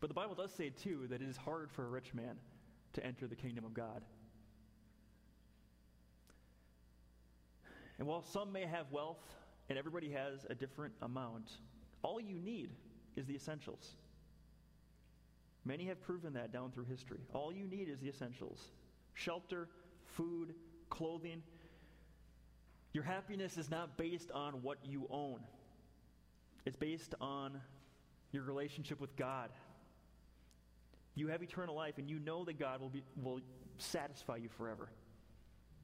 But 0.00 0.06
the 0.06 0.14
Bible 0.14 0.34
does 0.34 0.54
say, 0.54 0.70
too, 0.70 1.06
that 1.10 1.20
it 1.20 1.28
is 1.28 1.36
hard 1.36 1.70
for 1.70 1.84
a 1.84 1.88
rich 1.90 2.14
man 2.14 2.38
to 2.94 3.04
enter 3.04 3.26
the 3.26 3.36
kingdom 3.36 3.62
of 3.66 3.74
God. 3.74 4.00
And 7.98 8.08
while 8.08 8.22
some 8.22 8.52
may 8.52 8.64
have 8.64 8.90
wealth 8.90 9.22
and 9.68 9.78
everybody 9.78 10.10
has 10.12 10.46
a 10.48 10.54
different 10.54 10.94
amount, 11.02 11.58
all 12.00 12.18
you 12.18 12.38
need 12.38 12.70
is 13.14 13.26
the 13.26 13.34
essentials. 13.34 13.96
Many 15.66 15.84
have 15.88 16.00
proven 16.00 16.32
that 16.32 16.54
down 16.54 16.70
through 16.70 16.86
history. 16.86 17.20
All 17.34 17.52
you 17.52 17.66
need 17.66 17.90
is 17.90 18.00
the 18.00 18.08
essentials 18.08 18.70
shelter, 19.12 19.68
food, 20.06 20.54
clothing. 20.88 21.42
Your 22.92 23.04
happiness 23.04 23.56
is 23.56 23.70
not 23.70 23.96
based 23.96 24.30
on 24.32 24.62
what 24.62 24.78
you 24.84 25.06
own, 25.10 25.40
it's 26.64 26.76
based 26.76 27.14
on 27.20 27.60
your 28.32 28.42
relationship 28.44 29.00
with 29.00 29.14
God. 29.16 29.50
You 31.14 31.28
have 31.28 31.42
eternal 31.42 31.74
life, 31.74 31.98
and 31.98 32.08
you 32.08 32.18
know 32.18 32.42
that 32.46 32.58
God 32.58 32.80
will, 32.80 32.88
be, 32.88 33.02
will 33.22 33.40
satisfy 33.76 34.36
you 34.36 34.48
forever. 34.48 34.88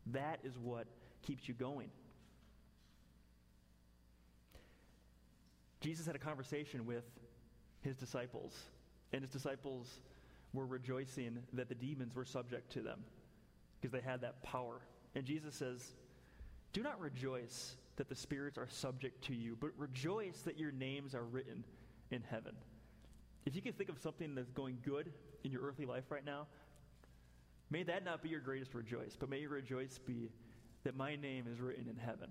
That 0.07 0.39
is 0.43 0.57
what 0.59 0.87
keeps 1.21 1.47
you 1.47 1.53
going. 1.53 1.91
Jesus 5.81 6.07
had 6.07 6.17
a 6.17 6.19
conversation 6.19 6.87
with 6.87 7.05
his 7.83 7.95
disciples, 7.97 8.55
and 9.13 9.21
his 9.21 9.31
disciples 9.31 10.01
were 10.55 10.67
rejoicing 10.67 11.39
that 11.53 11.69
the 11.69 11.75
demons 11.75 12.15
were 12.15 12.25
subject 12.25 12.73
to 12.73 12.81
them 12.81 13.05
because 13.81 13.93
they 13.93 14.01
had 14.01 14.23
that 14.23 14.43
power. 14.43 14.81
And 15.15 15.25
Jesus 15.25 15.55
says, 15.55 15.93
Do 16.79 16.85
not 16.85 17.01
rejoice 17.01 17.75
that 17.97 18.09
the 18.09 18.15
spirits 18.15 18.57
are 18.57 18.69
subject 18.71 19.25
to 19.25 19.35
you, 19.35 19.57
but 19.59 19.71
rejoice 19.77 20.43
that 20.43 20.57
your 20.57 20.71
names 20.71 21.13
are 21.13 21.25
written 21.25 21.65
in 22.13 22.23
heaven. 22.31 22.55
If 23.45 23.57
you 23.57 23.63
can 23.63 23.73
think 23.73 23.91
of 23.91 23.99
something 23.99 24.37
that's 24.37 24.53
going 24.53 24.79
good 24.85 25.11
in 25.43 25.51
your 25.51 25.63
earthly 25.63 25.87
life 25.87 26.05
right 26.09 26.25
now, 26.25 26.47
may 27.69 27.83
that 27.83 28.05
not 28.05 28.23
be 28.23 28.29
your 28.29 28.39
greatest 28.39 28.75
rejoice, 28.75 29.17
but 29.19 29.29
may 29.29 29.41
your 29.41 29.51
rejoice 29.51 29.99
be 29.99 30.31
that 30.85 30.97
my 30.97 31.17
name 31.17 31.47
is 31.53 31.59
written 31.59 31.89
in 31.89 31.97
heaven. 31.97 32.31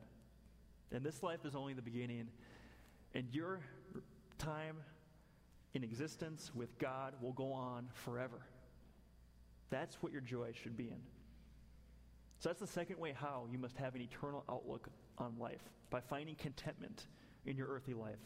And 0.94 1.04
this 1.04 1.22
life 1.22 1.44
is 1.44 1.54
only 1.54 1.74
the 1.74 1.82
beginning, 1.82 2.30
and 3.14 3.28
your 3.34 3.60
time 4.38 4.78
in 5.74 5.84
existence 5.84 6.52
with 6.56 6.80
God 6.80 7.16
will 7.22 7.34
go 7.34 7.52
on 7.52 7.90
forever. 7.92 8.40
That's 9.72 10.02
what 10.02 10.14
your 10.14 10.22
joy 10.22 10.54
should 10.54 10.78
be 10.78 10.86
in. 10.86 11.02
So 12.40 12.50
that's 12.50 12.60
the 12.60 12.68
second 12.68 13.00
way 13.00 13.14
how 13.14 13.46
you 13.52 13.58
must 13.58 13.78
have 13.78 13.96
an 13.96 14.02
eternal 14.02 14.44
outlook 14.50 14.90
on 15.18 15.38
life 15.40 15.62
by 15.90 16.02
finding 16.02 16.36
contentment 16.36 17.08
in 17.46 17.58
your 17.58 17.68
earthly 17.68 17.94
life. 17.94 18.20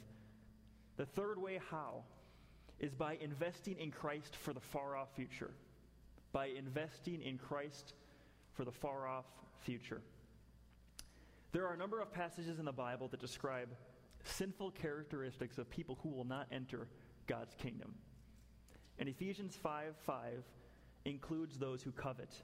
The 0.98 1.06
third 1.06 1.38
way 1.38 1.60
how 1.70 2.04
is 2.80 2.94
by 2.94 3.18
investing 3.22 3.78
in 3.78 3.92
Christ 3.92 4.36
for 4.36 4.54
the 4.54 4.60
far 4.60 4.98
off 4.98 5.16
future. 5.16 5.52
By 6.34 6.48
investing 6.48 7.22
in 7.22 7.38
Christ 7.38 7.94
for 8.54 8.66
the 8.66 8.72
far 8.72 9.08
off 9.08 9.26
future. 9.62 10.02
There 11.52 11.68
are 11.68 11.74
a 11.74 11.78
number 11.78 12.02
of 12.02 12.12
passages 12.12 12.60
in 12.60 12.66
the 12.66 12.72
Bible 12.72 13.08
that 13.10 13.20
describe 13.20 13.70
sinful 14.24 14.72
characteristics 14.72 15.58
of 15.58 15.70
people 15.70 15.98
who 16.02 16.10
will 16.10 16.26
not 16.26 16.48
enter 16.52 16.88
God's 17.28 17.54
kingdom. 17.56 17.94
And 19.00 19.08
Ephesians 19.08 19.56
5 19.56 19.96
5 20.06 20.44
includes 21.06 21.58
those 21.58 21.82
who 21.82 21.92
covet. 21.92 22.42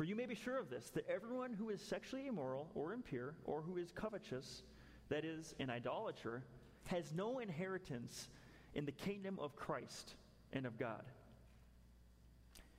For 0.00 0.04
you 0.04 0.16
may 0.16 0.24
be 0.24 0.34
sure 0.34 0.58
of 0.58 0.70
this, 0.70 0.88
that 0.94 1.06
everyone 1.10 1.52
who 1.52 1.68
is 1.68 1.78
sexually 1.82 2.26
immoral 2.26 2.70
or 2.74 2.94
impure, 2.94 3.34
or 3.44 3.60
who 3.60 3.76
is 3.76 3.92
covetous, 3.92 4.62
that 5.10 5.26
is, 5.26 5.54
an 5.60 5.68
idolater, 5.68 6.42
has 6.84 7.12
no 7.12 7.38
inheritance 7.38 8.30
in 8.72 8.86
the 8.86 8.92
kingdom 8.92 9.38
of 9.38 9.54
Christ 9.56 10.14
and 10.54 10.64
of 10.64 10.78
God. 10.78 11.02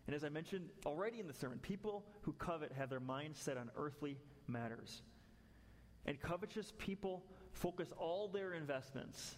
And 0.07 0.15
as 0.15 0.23
I 0.23 0.29
mentioned 0.29 0.69
already 0.83 1.19
in 1.19 1.27
the 1.27 1.33
sermon, 1.35 1.59
people 1.59 2.03
who 2.21 2.33
covet 2.33 2.71
have 2.71 2.89
their 2.89 2.99
minds 2.99 3.39
set 3.39 3.55
on 3.55 3.69
earthly 3.77 4.17
matters. 4.47 5.03
And 6.07 6.19
covetous 6.19 6.73
people 6.79 7.23
focus 7.51 7.89
all 7.99 8.29
their 8.29 8.53
investments 8.53 9.35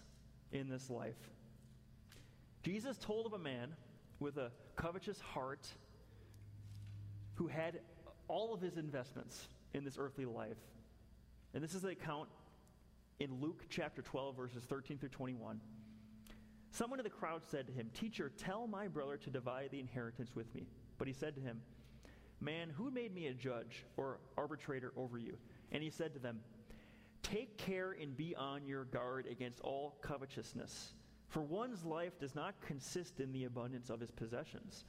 in 0.52 0.70
this 0.70 0.88
life. 0.88 1.30
Jesus 2.62 2.96
told 2.96 3.26
of 3.26 3.34
a 3.34 3.38
man 3.38 3.74
with 4.20 4.38
a 4.38 4.52
covetous 4.74 5.20
heart 5.20 5.68
who 7.34 7.46
had 7.46 7.80
all 8.28 8.54
of 8.54 8.60
his 8.60 8.76
investments 8.76 9.48
in 9.74 9.84
this 9.84 9.96
earthly 9.98 10.24
life. 10.24 10.56
And 11.52 11.62
this 11.62 11.74
is 11.74 11.82
the 11.82 11.88
account 11.88 12.28
in 13.20 13.40
Luke 13.40 13.64
chapter 13.68 14.02
12, 14.02 14.36
verses 14.36 14.64
13 14.64 14.98
through 14.98 15.10
21. 15.10 15.60
Someone 16.70 16.98
in 16.98 17.04
the 17.04 17.10
crowd 17.10 17.42
said 17.50 17.66
to 17.68 17.72
him, 17.72 17.90
Teacher, 17.94 18.32
tell 18.36 18.66
my 18.66 18.88
brother 18.88 19.16
to 19.18 19.30
divide 19.30 19.70
the 19.70 19.78
inheritance 19.78 20.34
with 20.34 20.52
me. 20.54 20.66
But 20.98 21.06
he 21.06 21.14
said 21.14 21.36
to 21.36 21.40
him, 21.40 21.60
Man, 22.40 22.68
who 22.68 22.90
made 22.90 23.14
me 23.14 23.28
a 23.28 23.34
judge 23.34 23.84
or 23.96 24.18
arbitrator 24.36 24.92
over 24.96 25.16
you? 25.16 25.36
And 25.70 25.82
he 25.82 25.90
said 25.90 26.12
to 26.14 26.18
them, 26.18 26.40
Take 27.22 27.56
care 27.58 27.96
and 28.00 28.16
be 28.16 28.34
on 28.34 28.66
your 28.66 28.84
guard 28.84 29.26
against 29.30 29.60
all 29.60 29.96
covetousness, 30.02 30.94
for 31.28 31.42
one's 31.42 31.84
life 31.84 32.18
does 32.18 32.34
not 32.34 32.54
consist 32.60 33.20
in 33.20 33.32
the 33.32 33.44
abundance 33.44 33.88
of 33.88 34.00
his 34.00 34.10
possessions. 34.10 34.84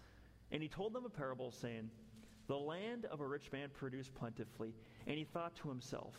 And 0.51 0.61
he 0.61 0.67
told 0.67 0.93
them 0.93 1.05
a 1.05 1.09
parable, 1.09 1.51
saying, 1.51 1.89
the 2.47 2.57
land 2.57 3.05
of 3.05 3.21
a 3.21 3.27
rich 3.27 3.51
man 3.51 3.69
produced 3.73 4.13
plentifully, 4.15 4.73
and 5.07 5.17
he 5.17 5.23
thought 5.23 5.55
to 5.57 5.69
himself, 5.69 6.13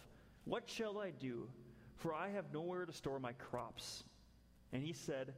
What 0.45 0.69
shall 0.69 0.99
I 0.99 1.11
do? 1.11 1.49
For 1.97 2.15
I 2.15 2.29
have 2.31 2.53
nowhere 2.53 2.85
to 2.85 2.93
store 2.93 3.19
my 3.19 3.33
crops. 3.33 4.05
And 4.73 4.83
he 4.83 4.93
said, 4.93 5.33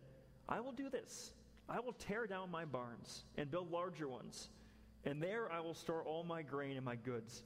I 0.48 0.60
will 0.60 0.72
do 0.72 0.88
this. 0.88 1.32
I 1.68 1.80
will 1.80 1.92
tear 1.92 2.26
down 2.26 2.50
my 2.50 2.64
barns 2.64 3.24
and 3.36 3.50
build 3.50 3.70
larger 3.70 4.08
ones, 4.08 4.48
and 5.04 5.22
there 5.22 5.52
I 5.52 5.60
will 5.60 5.74
store 5.74 6.02
all 6.02 6.24
my 6.24 6.42
grain 6.42 6.76
and 6.76 6.84
my 6.84 6.96
goods. 6.96 7.42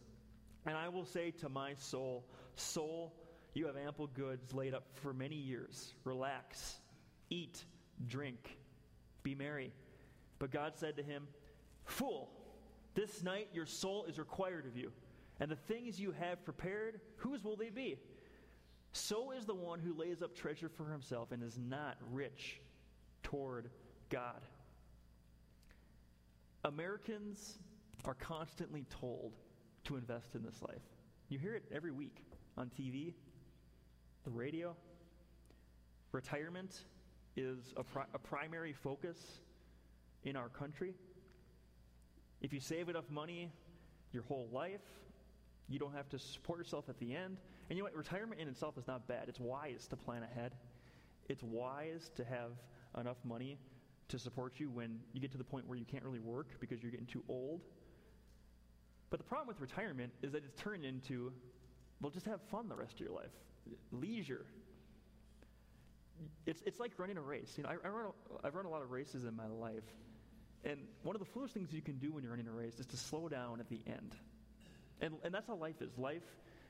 And 0.64 0.76
I 0.76 0.88
will 0.88 1.05
say 1.05 1.33
to 1.33 1.48
my 1.48 1.74
soul, 1.74 2.24
Soul, 2.55 3.12
you 3.55 3.66
have 3.66 3.76
ample 3.76 4.07
goods 4.07 4.55
laid 4.55 4.74
up 4.74 4.85
for 4.94 5.12
many 5.12 5.35
years. 5.35 5.92
Relax, 6.05 6.76
eat, 7.31 7.64
drink, 8.07 8.57
be 9.22 9.35
merry. 9.35 9.72
But 10.38 10.52
God 10.52 10.74
said 10.76 10.96
to 10.96 11.02
him, 11.02 11.26
Fool, 11.85 12.31
this 12.94 13.22
night 13.22 13.48
your 13.52 13.66
soul 13.66 14.05
is 14.09 14.18
required 14.18 14.66
of 14.66 14.76
you. 14.76 14.92
And 15.40 15.50
the 15.50 15.57
things 15.57 15.98
you 15.98 16.12
have 16.12 16.44
prepared, 16.44 17.00
whose 17.16 17.42
will 17.42 17.57
they 17.57 17.70
be? 17.70 17.98
So 18.92 19.33
is 19.33 19.46
the 19.46 19.55
one 19.55 19.81
who 19.81 19.94
lays 19.94 20.22
up 20.22 20.37
treasure 20.37 20.68
for 20.68 20.90
himself 20.90 21.33
and 21.33 21.42
is 21.42 21.59
not 21.59 21.96
rich 22.12 22.61
toward 23.22 23.70
God. 24.11 24.40
Americans 26.64 27.59
are 28.05 28.14
constantly 28.14 28.85
told 29.00 29.33
to 29.85 29.96
invest 29.96 30.35
in 30.35 30.42
this 30.42 30.61
life. 30.62 30.83
You 31.28 31.38
hear 31.38 31.55
it 31.55 31.64
every 31.74 31.90
week 31.90 32.24
on 32.57 32.68
TV, 32.68 33.14
the 34.24 34.31
radio. 34.31 34.76
Retirement 36.12 36.83
is 37.37 37.72
a, 37.76 37.83
pri- 37.83 38.05
a 38.14 38.18
primary 38.18 38.72
focus 38.72 39.18
in 40.24 40.37
our 40.37 40.50
country. 40.50 40.94
If 42.42 42.52
you 42.52 42.61
save 42.61 42.88
enough 42.88 43.09
money 43.09 43.50
your 44.12 44.24
whole 44.24 44.48
life, 44.52 44.81
you 45.68 45.78
don't 45.78 45.94
have 45.94 46.09
to 46.11 46.18
support 46.18 46.59
yourself 46.59 46.88
at 46.88 46.98
the 46.98 47.14
end. 47.14 47.38
And 47.70 47.76
you 47.76 47.78
know 47.78 47.85
what? 47.85 47.94
Retirement 47.96 48.40
in 48.40 48.48
itself 48.48 48.76
is 48.76 48.87
not 48.87 49.07
bad. 49.07 49.24
It's 49.28 49.40
wise 49.40 49.87
to 49.88 49.96
plan 49.96 50.22
ahead. 50.24 50.52
It's 51.28 51.42
wise 51.42 52.11
to 52.16 52.24
have 52.24 52.50
enough 52.98 53.16
money 53.24 53.59
to 54.09 54.18
support 54.18 54.59
you 54.59 54.68
when 54.68 54.98
you 55.12 55.20
get 55.20 55.33
to 55.33 55.38
the 55.38 55.44
point 55.44 55.66
where 55.66 55.78
you 55.78 55.87
can't 55.87 56.05
really 56.05 56.18
work 56.18 56.48
because 56.61 56.83
you're 56.83 56.90
getting 56.90 57.07
too 57.07 57.22
old. 57.28 57.62
But 59.09 59.18
the 59.18 59.24
problem 59.24 59.46
with 59.46 59.61
retirement 59.61 60.12
is 60.22 60.33
that 60.33 60.44
it's 60.44 60.61
turned 60.61 60.85
into, 60.85 61.33
well, 62.00 62.11
just 62.11 62.26
have 62.26 62.40
fun 62.50 62.68
the 62.68 62.74
rest 62.74 62.94
of 62.94 63.00
your 63.00 63.12
life, 63.12 63.31
leisure. 63.92 64.46
It's, 66.44 66.62
it's 66.66 66.81
like 66.81 66.92
running 66.98 67.16
a 67.16 67.22
race. 67.22 67.55
You 67.57 67.62
know, 67.62 67.70
I, 67.70 67.87
I 67.87 67.90
run 67.90 68.07
a, 68.07 68.46
I've 68.46 68.55
run 68.55 68.66
a 68.66 68.70
lot 68.70 68.83
of 68.83 68.90
races 68.90 69.24
in 69.24 69.35
my 69.37 69.46
life. 69.46 69.85
And 70.64 70.79
one 71.03 71.16
of 71.16 71.20
the 71.20 71.27
foolish 71.27 71.53
things 71.53 71.72
you 71.72 71.83
can 71.83 71.98
do 71.98 72.12
when 72.12 72.22
you're 72.22 72.33
running 72.33 72.48
a 72.48 72.53
race 72.53 72.79
is 72.79 72.87
to 72.87 72.96
slow 72.96 73.29
down 73.29 73.61
at 73.61 73.68
the 73.68 73.81
end. 73.87 74.14
And, 75.01 75.14
and 75.25 75.35
that's 75.35 75.46
how 75.46 75.57
life 75.57 75.81
is. 75.81 75.98
Life, 75.98 76.22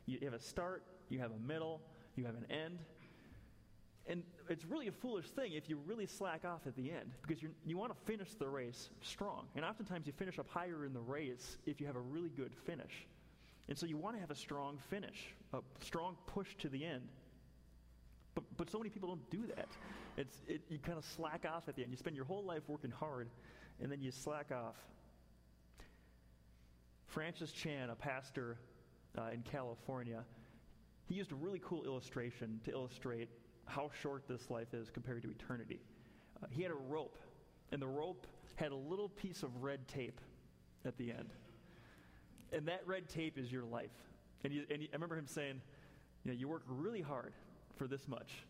you 0.07 0.18
have 0.22 0.33
a 0.33 0.40
start, 0.40 0.83
you 1.11 1.18
have 1.18 1.31
a 1.31 1.46
middle, 1.46 1.81
you 2.16 2.24
have 2.24 2.35
an 2.35 2.46
end. 2.50 2.78
And 4.07 4.22
it's 4.48 4.64
really 4.64 4.88
a 4.88 4.92
foolish 4.92 5.26
thing 5.31 5.52
if 5.52 5.68
you 5.68 5.78
really 5.87 6.07
slack 6.07 6.44
off 6.44 6.66
at 6.66 6.74
the 6.74 6.90
end 6.90 7.12
because 7.20 7.40
you 7.40 7.50
you 7.64 7.76
want 7.76 7.92
to 7.92 7.98
finish 8.05 8.35
the 8.35 8.48
race 8.48 8.90
strong. 9.00 9.46
And 9.55 9.64
oftentimes 9.64 10.07
you 10.07 10.12
finish 10.12 10.38
up 10.38 10.48
higher 10.48 10.85
in 10.85 10.92
the 10.92 11.00
race 11.00 11.59
if 11.66 11.81
you 11.81 11.87
have 11.87 11.94
a 11.94 12.00
really 12.00 12.31
good 12.31 12.52
finish. 12.66 13.07
And 13.68 13.78
so 13.78 13.87
you 13.87 13.96
want 13.96 14.16
to 14.16 14.20
have 14.20 14.31
a 14.31 14.35
strong 14.35 14.78
finish, 14.90 15.35
a 15.52 15.61
strong 15.85 16.16
push 16.26 16.48
to 16.59 16.68
the 16.68 16.85
end. 16.85 17.02
But, 18.35 18.44
but 18.57 18.70
so 18.70 18.78
many 18.78 18.90
people 18.90 19.09
don't 19.09 19.31
do 19.31 19.46
that. 19.55 19.68
It's, 20.16 20.37
it, 20.48 20.62
you 20.68 20.78
kind 20.78 20.98
of 20.98 21.05
slack 21.05 21.46
off 21.50 21.68
at 21.68 21.76
the 21.76 21.83
end. 21.83 21.92
You 21.92 21.96
spend 21.96 22.16
your 22.16 22.24
whole 22.24 22.44
life 22.44 22.62
working 22.66 22.90
hard, 22.90 23.28
and 23.80 23.90
then 23.90 24.00
you 24.00 24.11
slack 24.11 24.50
off. 24.52 24.76
Francis 27.06 27.52
Chan, 27.52 27.90
a 27.90 27.94
pastor 27.94 28.58
uh, 29.18 29.28
in 29.32 29.42
California, 29.42 30.24
he 31.06 31.14
used 31.14 31.32
a 31.32 31.35
really 31.35 31.61
cool 31.64 31.85
illustration 31.85 32.61
to 32.64 32.70
illustrate 32.70 33.28
how 33.66 33.90
short 34.00 34.26
this 34.28 34.50
life 34.50 34.72
is 34.72 34.90
compared 34.90 35.22
to 35.22 35.30
eternity. 35.30 35.80
Uh, 36.42 36.46
he 36.50 36.62
had 36.62 36.70
a 36.70 36.76
rope, 36.88 37.18
and 37.70 37.82
the 37.82 37.87
rope 37.87 38.26
had 38.54 38.72
a 38.72 38.76
little 38.76 39.08
piece 39.08 39.42
of 39.42 39.62
red 39.62 39.87
tape 39.88 40.20
at 40.85 40.96
the 40.96 41.11
end. 41.11 41.30
And 42.52 42.66
that 42.66 42.82
red 42.87 43.08
tape 43.08 43.38
is 43.38 43.50
your 43.50 43.64
life. 43.64 43.90
And, 44.44 44.52
and 44.70 44.82
I 44.82 44.94
remember 44.94 45.16
him 45.16 45.26
saying, 45.26 45.61
you 46.24 46.30
know, 46.30 46.37
you 46.37 46.48
work 46.48 46.64
really 46.66 47.00
hard 47.00 47.32
for 47.76 47.87
this 47.87 48.08
much 48.08 48.44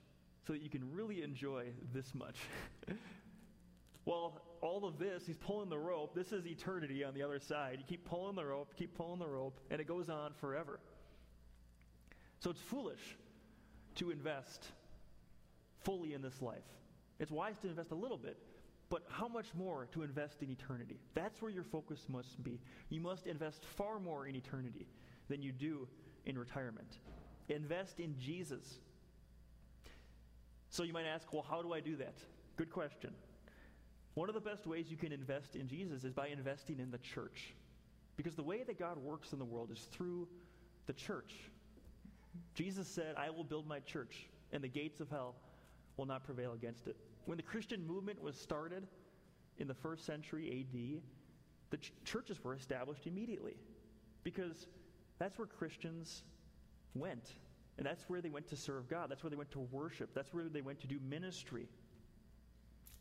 so 0.46 0.52
that 0.52 0.62
you 0.62 0.68
can 0.68 0.92
really 0.92 1.22
enjoy 1.22 1.66
this 1.92 2.14
much. 2.14 2.36
well, 4.04 4.40
all 4.62 4.84
of 4.84 4.98
this, 4.98 5.26
he's 5.26 5.36
pulling 5.36 5.68
the 5.68 5.78
rope. 5.78 6.14
This 6.14 6.32
is 6.32 6.46
eternity 6.46 7.02
on 7.04 7.14
the 7.14 7.22
other 7.22 7.40
side. 7.40 7.78
You 7.78 7.84
keep 7.86 8.04
pulling 8.04 8.36
the 8.36 8.44
rope, 8.44 8.74
keep 8.76 8.94
pulling 8.94 9.18
the 9.18 9.26
rope, 9.26 9.60
and 9.70 9.80
it 9.80 9.86
goes 9.86 10.08
on 10.08 10.32
forever. 10.40 10.78
So 12.38 12.50
it's 12.50 12.60
foolish 12.60 13.16
to 13.96 14.10
invest 14.10 14.64
fully 15.84 16.14
in 16.14 16.22
this 16.22 16.40
life. 16.40 16.64
It's 17.18 17.30
wise 17.30 17.58
to 17.62 17.68
invest 17.68 17.90
a 17.90 17.96
little 17.96 18.16
bit, 18.16 18.38
but 18.88 19.02
how 19.08 19.26
much 19.26 19.46
more 19.54 19.88
to 19.92 20.02
invest 20.02 20.42
in 20.42 20.50
eternity? 20.50 21.00
That's 21.14 21.42
where 21.42 21.50
your 21.50 21.64
focus 21.64 22.06
must 22.08 22.42
be. 22.42 22.60
You 22.88 23.00
must 23.00 23.26
invest 23.26 23.64
far 23.64 23.98
more 23.98 24.26
in 24.26 24.36
eternity 24.36 24.86
than 25.28 25.42
you 25.42 25.50
do 25.50 25.88
in 26.24 26.38
retirement. 26.38 26.98
Invest 27.48 27.98
in 27.98 28.14
Jesus. 28.18 28.78
So 30.70 30.84
you 30.84 30.92
might 30.92 31.06
ask, 31.06 31.32
well, 31.32 31.44
how 31.48 31.62
do 31.62 31.72
I 31.72 31.80
do 31.80 31.96
that? 31.96 32.14
Good 32.56 32.70
question. 32.70 33.12
One 34.14 34.28
of 34.28 34.34
the 34.34 34.40
best 34.40 34.66
ways 34.66 34.90
you 34.90 34.96
can 34.96 35.12
invest 35.12 35.56
in 35.56 35.68
Jesus 35.68 36.04
is 36.04 36.12
by 36.12 36.28
investing 36.28 36.78
in 36.78 36.90
the 36.90 36.98
church. 36.98 37.54
Because 38.16 38.34
the 38.34 38.42
way 38.42 38.62
that 38.62 38.78
God 38.78 38.98
works 38.98 39.32
in 39.32 39.38
the 39.38 39.44
world 39.44 39.70
is 39.72 39.88
through 39.92 40.28
the 40.86 40.92
church. 40.92 41.32
Jesus 42.54 42.86
said, 42.88 43.14
I 43.16 43.30
will 43.30 43.44
build 43.44 43.66
my 43.66 43.80
church, 43.80 44.26
and 44.52 44.62
the 44.62 44.68
gates 44.68 45.00
of 45.00 45.08
hell 45.08 45.34
will 45.96 46.06
not 46.06 46.24
prevail 46.24 46.52
against 46.52 46.86
it. 46.86 46.96
When 47.24 47.36
the 47.36 47.42
Christian 47.42 47.86
movement 47.86 48.20
was 48.20 48.36
started 48.36 48.86
in 49.58 49.68
the 49.68 49.74
first 49.74 50.04
century 50.04 50.66
AD, 50.66 51.02
the 51.70 51.76
ch- 51.78 51.92
churches 52.04 52.42
were 52.42 52.54
established 52.54 53.06
immediately 53.06 53.56
because 54.24 54.66
that's 55.18 55.38
where 55.38 55.46
Christians 55.46 56.22
went. 56.94 57.32
And 57.78 57.86
that's 57.86 58.04
where 58.08 58.20
they 58.20 58.28
went 58.28 58.48
to 58.48 58.56
serve 58.56 58.88
God. 58.88 59.10
That's 59.10 59.22
where 59.22 59.30
they 59.30 59.36
went 59.36 59.50
to 59.52 59.60
worship. 59.60 60.10
That's 60.14 60.32
where 60.34 60.44
they 60.44 60.60
went 60.60 60.80
to 60.80 60.86
do 60.86 60.98
ministry. 61.08 61.68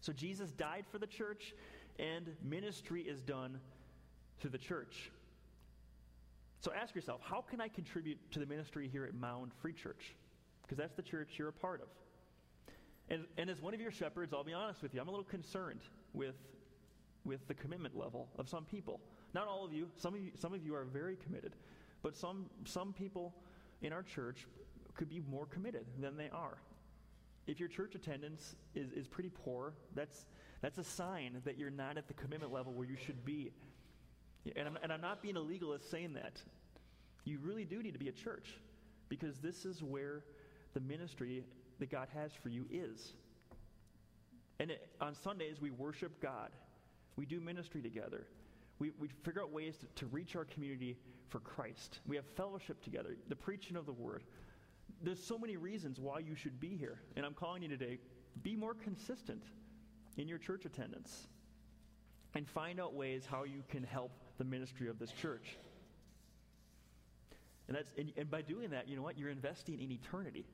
So 0.02 0.12
Jesus 0.12 0.52
died 0.52 0.86
for 0.92 0.98
the 0.98 1.08
church, 1.08 1.54
and 2.00 2.28
ministry 2.44 3.02
is 3.04 3.22
done 3.22 3.60
through 4.40 4.50
the 4.50 4.58
church. 4.58 5.12
So 6.60 6.72
ask 6.74 6.94
yourself, 6.94 7.22
how 7.24 7.42
can 7.42 7.62
I 7.62 7.68
contribute 7.68 8.20
to 8.32 8.40
the 8.40 8.46
ministry 8.46 8.90
here 8.92 9.06
at 9.06 9.14
Mound 9.16 9.52
Free 9.62 9.74
Church? 9.74 10.16
Because 10.64 10.78
that's 10.78 10.96
the 10.96 11.02
church 11.02 11.30
you're 11.38 11.50
a 11.50 11.54
part 11.54 11.82
of. 11.82 11.88
And, 13.10 13.26
and 13.38 13.50
as 13.50 13.62
one 13.62 13.74
of 13.74 13.82
your 13.82 13.92
shepherds, 13.92 14.34
I'll 14.34 14.44
be 14.44 14.54
honest 14.54 14.82
with 14.82 14.94
you, 14.94 15.02
I'm 15.02 15.08
a 15.08 15.12
little 15.12 15.26
concerned 15.26 15.82
with, 16.14 16.36
with 17.26 17.48
the 17.48 17.54
commitment 17.54 17.98
level 17.98 18.30
of 18.38 18.48
some 18.48 18.66
people. 18.66 19.00
Not 19.34 19.48
all 19.48 19.66
of 19.66 19.74
you. 19.74 19.88
Some 19.98 20.14
of 20.14 20.22
you, 20.22 20.32
some 20.36 20.54
of 20.54 20.64
you 20.64 20.76
are 20.76 20.86
very 20.86 21.16
committed. 21.16 21.56
But 22.04 22.16
some, 22.16 22.46
some 22.66 22.94
people 22.94 23.34
in 23.82 23.92
our 23.94 24.04
church 24.04 24.48
could 24.96 25.10
be 25.10 25.22
more 25.30 25.46
committed 25.46 25.86
than 26.00 26.18
they 26.18 26.30
are. 26.30 26.58
If 27.48 27.60
your 27.60 27.70
church 27.70 27.96
attendance 27.96 28.56
is, 28.76 28.92
is 28.92 29.08
pretty 29.08 29.30
poor, 29.30 29.74
that's, 29.96 30.26
that's 30.62 30.78
a 30.78 30.84
sign 30.84 31.42
that 31.44 31.58
you're 31.58 31.72
not 31.72 31.98
at 31.98 32.08
the 32.08 32.14
commitment 32.14 32.52
level 32.54 32.74
where 32.74 32.88
you 32.88 32.96
should 32.96 33.26
be. 33.26 33.52
And 34.56 34.68
I'm, 34.68 34.78
and 34.84 34.94
I'm 34.94 35.02
not 35.02 35.22
being 35.22 35.38
a 35.38 35.42
legalist 35.42 35.90
saying 35.90 36.14
that. 36.14 36.42
You 37.26 37.40
really 37.44 37.66
do 37.66 37.82
need 37.82 37.94
to 37.94 38.00
be 38.00 38.10
a 38.10 38.14
church 38.14 38.56
because 39.10 39.38
this 39.40 39.66
is 39.66 39.84
where 39.84 40.24
the 40.74 40.80
ministry 40.80 41.44
that 41.80 41.92
God 41.92 42.08
has 42.14 42.32
for 42.34 42.50
you 42.50 42.66
is. 42.72 43.14
And 44.60 44.72
it, 44.72 44.90
on 45.00 45.16
Sundays, 45.16 45.60
we 45.60 45.72
worship 45.72 46.22
God, 46.22 46.52
we 47.16 47.26
do 47.26 47.40
ministry 47.40 47.82
together. 47.82 48.28
We, 48.80 48.92
we 49.00 49.10
figure 49.24 49.44
out 49.44 49.52
ways 49.52 49.78
to, 49.78 49.86
to 49.96 50.06
reach 50.08 50.36
our 50.36 50.46
community 50.46 50.98
for 51.30 51.40
Christ. 51.40 52.00
We 52.08 52.16
have 52.16 52.26
fellowship 52.36 52.82
together, 52.84 53.16
the 53.28 53.36
preaching 53.36 53.76
of 53.76 53.86
the 53.86 53.94
word. 53.94 54.24
There's 55.02 55.24
so 55.24 55.38
many 55.38 55.58
reasons 55.58 56.00
why 56.00 56.20
you 56.20 56.36
should 56.36 56.60
be 56.60 56.76
here. 56.78 57.00
And 57.16 57.26
I'm 57.26 57.34
calling 57.34 57.62
you 57.64 57.70
today 57.70 58.00
be 58.44 58.56
more 58.56 58.74
consistent 58.74 59.44
in 60.18 60.28
your 60.28 60.38
church 60.38 60.66
attendance 60.66 61.28
and 62.34 62.48
find 62.48 62.80
out 62.80 62.94
ways 62.94 63.26
how 63.30 63.44
you 63.44 63.64
can 63.70 63.84
help 63.84 64.12
the 64.38 64.44
ministry 64.44 64.88
of 64.88 65.00
this 65.00 65.12
church. 65.12 65.58
And, 67.68 67.78
that's, 67.78 67.90
and, 67.98 68.12
and 68.18 68.30
by 68.30 68.42
doing 68.42 68.72
that, 68.72 68.88
you 68.88 68.96
know 68.96 69.02
what? 69.02 69.18
You're 69.18 69.30
investing 69.30 69.80
in 69.80 69.92
eternity. 69.92 70.46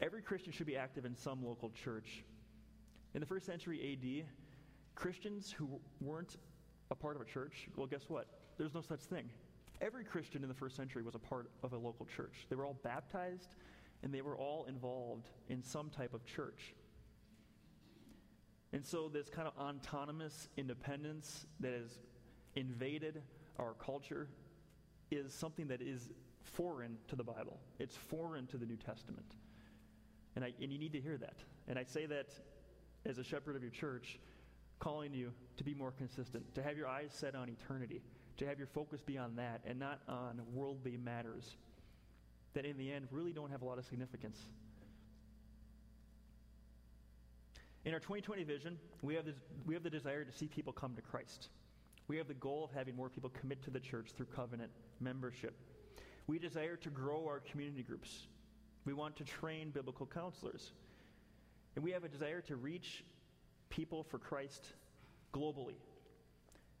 Every 0.00 0.22
Christian 0.22 0.52
should 0.52 0.66
be 0.66 0.76
active 0.76 1.04
in 1.04 1.14
some 1.14 1.44
local 1.44 1.70
church. 1.70 2.24
In 3.14 3.20
the 3.20 3.26
first 3.26 3.44
century 3.44 3.92
AD, 3.92 4.26
Christians 4.94 5.52
who 5.52 5.80
weren't 6.00 6.36
a 6.90 6.94
part 6.94 7.16
of 7.16 7.22
a 7.22 7.24
church, 7.24 7.68
well, 7.76 7.86
guess 7.86 8.04
what? 8.08 8.26
There's 8.56 8.74
no 8.74 8.80
such 8.80 9.00
thing. 9.00 9.28
Every 9.80 10.04
Christian 10.04 10.42
in 10.42 10.48
the 10.48 10.54
first 10.54 10.76
century 10.76 11.02
was 11.02 11.14
a 11.14 11.18
part 11.18 11.50
of 11.62 11.72
a 11.72 11.78
local 11.78 12.06
church. 12.06 12.46
They 12.48 12.56
were 12.56 12.66
all 12.66 12.78
baptized 12.82 13.54
and 14.02 14.12
they 14.12 14.20
were 14.20 14.36
all 14.36 14.64
involved 14.68 15.28
in 15.48 15.62
some 15.62 15.90
type 15.90 16.14
of 16.14 16.24
church. 16.24 16.74
And 18.72 18.84
so, 18.84 19.08
this 19.12 19.28
kind 19.28 19.48
of 19.48 19.54
autonomous 19.58 20.48
independence 20.56 21.46
that 21.58 21.72
has 21.72 21.98
invaded 22.54 23.20
our 23.58 23.74
culture 23.74 24.28
is 25.10 25.34
something 25.34 25.66
that 25.68 25.82
is 25.82 26.08
foreign 26.42 26.96
to 27.08 27.16
the 27.16 27.24
Bible. 27.24 27.58
It's 27.78 27.96
foreign 27.96 28.46
to 28.48 28.56
the 28.56 28.66
New 28.66 28.76
Testament. 28.76 29.34
And, 30.36 30.44
I, 30.44 30.52
and 30.62 30.72
you 30.72 30.78
need 30.78 30.92
to 30.92 31.00
hear 31.00 31.16
that. 31.18 31.36
And 31.66 31.78
I 31.78 31.84
say 31.84 32.06
that 32.06 32.28
as 33.04 33.18
a 33.18 33.24
shepherd 33.24 33.56
of 33.56 33.62
your 33.62 33.72
church, 33.72 34.18
calling 34.78 35.12
you 35.12 35.32
to 35.56 35.64
be 35.64 35.74
more 35.74 35.90
consistent, 35.90 36.54
to 36.54 36.62
have 36.62 36.76
your 36.76 36.86
eyes 36.86 37.10
set 37.12 37.34
on 37.34 37.48
eternity, 37.48 38.02
to 38.38 38.46
have 38.46 38.58
your 38.58 38.68
focus 38.68 39.00
be 39.00 39.18
on 39.18 39.36
that 39.36 39.60
and 39.66 39.78
not 39.78 40.00
on 40.08 40.40
worldly 40.52 40.96
matters 40.96 41.56
that 42.54 42.64
in 42.64 42.76
the 42.78 42.92
end 42.92 43.06
really 43.10 43.32
don't 43.32 43.50
have 43.50 43.62
a 43.62 43.64
lot 43.64 43.78
of 43.78 43.84
significance. 43.84 44.38
In 47.84 47.94
our 47.94 48.00
2020 48.00 48.44
vision, 48.44 48.78
we 49.02 49.14
have, 49.14 49.24
this, 49.24 49.36
we 49.64 49.74
have 49.74 49.82
the 49.82 49.90
desire 49.90 50.24
to 50.24 50.32
see 50.32 50.46
people 50.46 50.72
come 50.72 50.94
to 50.96 51.02
Christ. 51.02 51.48
We 52.08 52.18
have 52.18 52.28
the 52.28 52.34
goal 52.34 52.64
of 52.64 52.76
having 52.76 52.94
more 52.94 53.08
people 53.08 53.30
commit 53.30 53.62
to 53.62 53.70
the 53.70 53.80
church 53.80 54.10
through 54.16 54.26
covenant 54.26 54.70
membership. 55.00 55.54
We 56.26 56.38
desire 56.38 56.76
to 56.76 56.90
grow 56.90 57.24
our 57.26 57.40
community 57.40 57.82
groups. 57.82 58.26
We 58.84 58.92
want 58.92 59.16
to 59.16 59.24
train 59.24 59.70
biblical 59.70 60.06
counselors. 60.06 60.72
And 61.74 61.84
we 61.84 61.92
have 61.92 62.04
a 62.04 62.08
desire 62.08 62.42
to 62.42 62.56
reach 62.56 63.04
people 63.70 64.02
for 64.02 64.18
Christ 64.18 64.66
globally. 65.32 65.76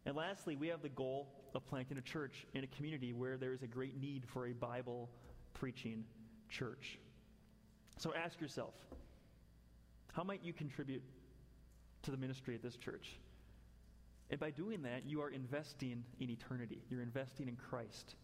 And 0.04 0.16
lastly, 0.16 0.56
we 0.56 0.68
have 0.68 0.82
the 0.82 0.88
goal 0.88 1.28
of 1.54 1.66
planting 1.66 1.98
a 1.98 2.02
church 2.02 2.46
in 2.54 2.64
a 2.64 2.66
community 2.66 3.12
where 3.12 3.36
there 3.36 3.52
is 3.52 3.62
a 3.62 3.66
great 3.66 4.00
need 4.00 4.24
for 4.32 4.46
a 4.46 4.52
Bible 4.52 5.08
preaching 5.54 6.04
church. 6.48 6.98
So 7.98 8.12
ask 8.14 8.40
yourself 8.40 8.74
how 10.12 10.24
might 10.24 10.42
you 10.42 10.52
contribute 10.52 11.02
to 12.02 12.10
the 12.10 12.16
ministry 12.16 12.54
of 12.54 12.62
this 12.62 12.76
church? 12.76 13.18
And 14.30 14.38
by 14.38 14.50
doing 14.50 14.82
that, 14.82 15.04
you 15.06 15.20
are 15.22 15.30
investing 15.30 16.04
in 16.20 16.30
eternity, 16.30 16.82
you're 16.88 17.02
investing 17.02 17.48
in 17.48 17.56
Christ. 17.56 18.14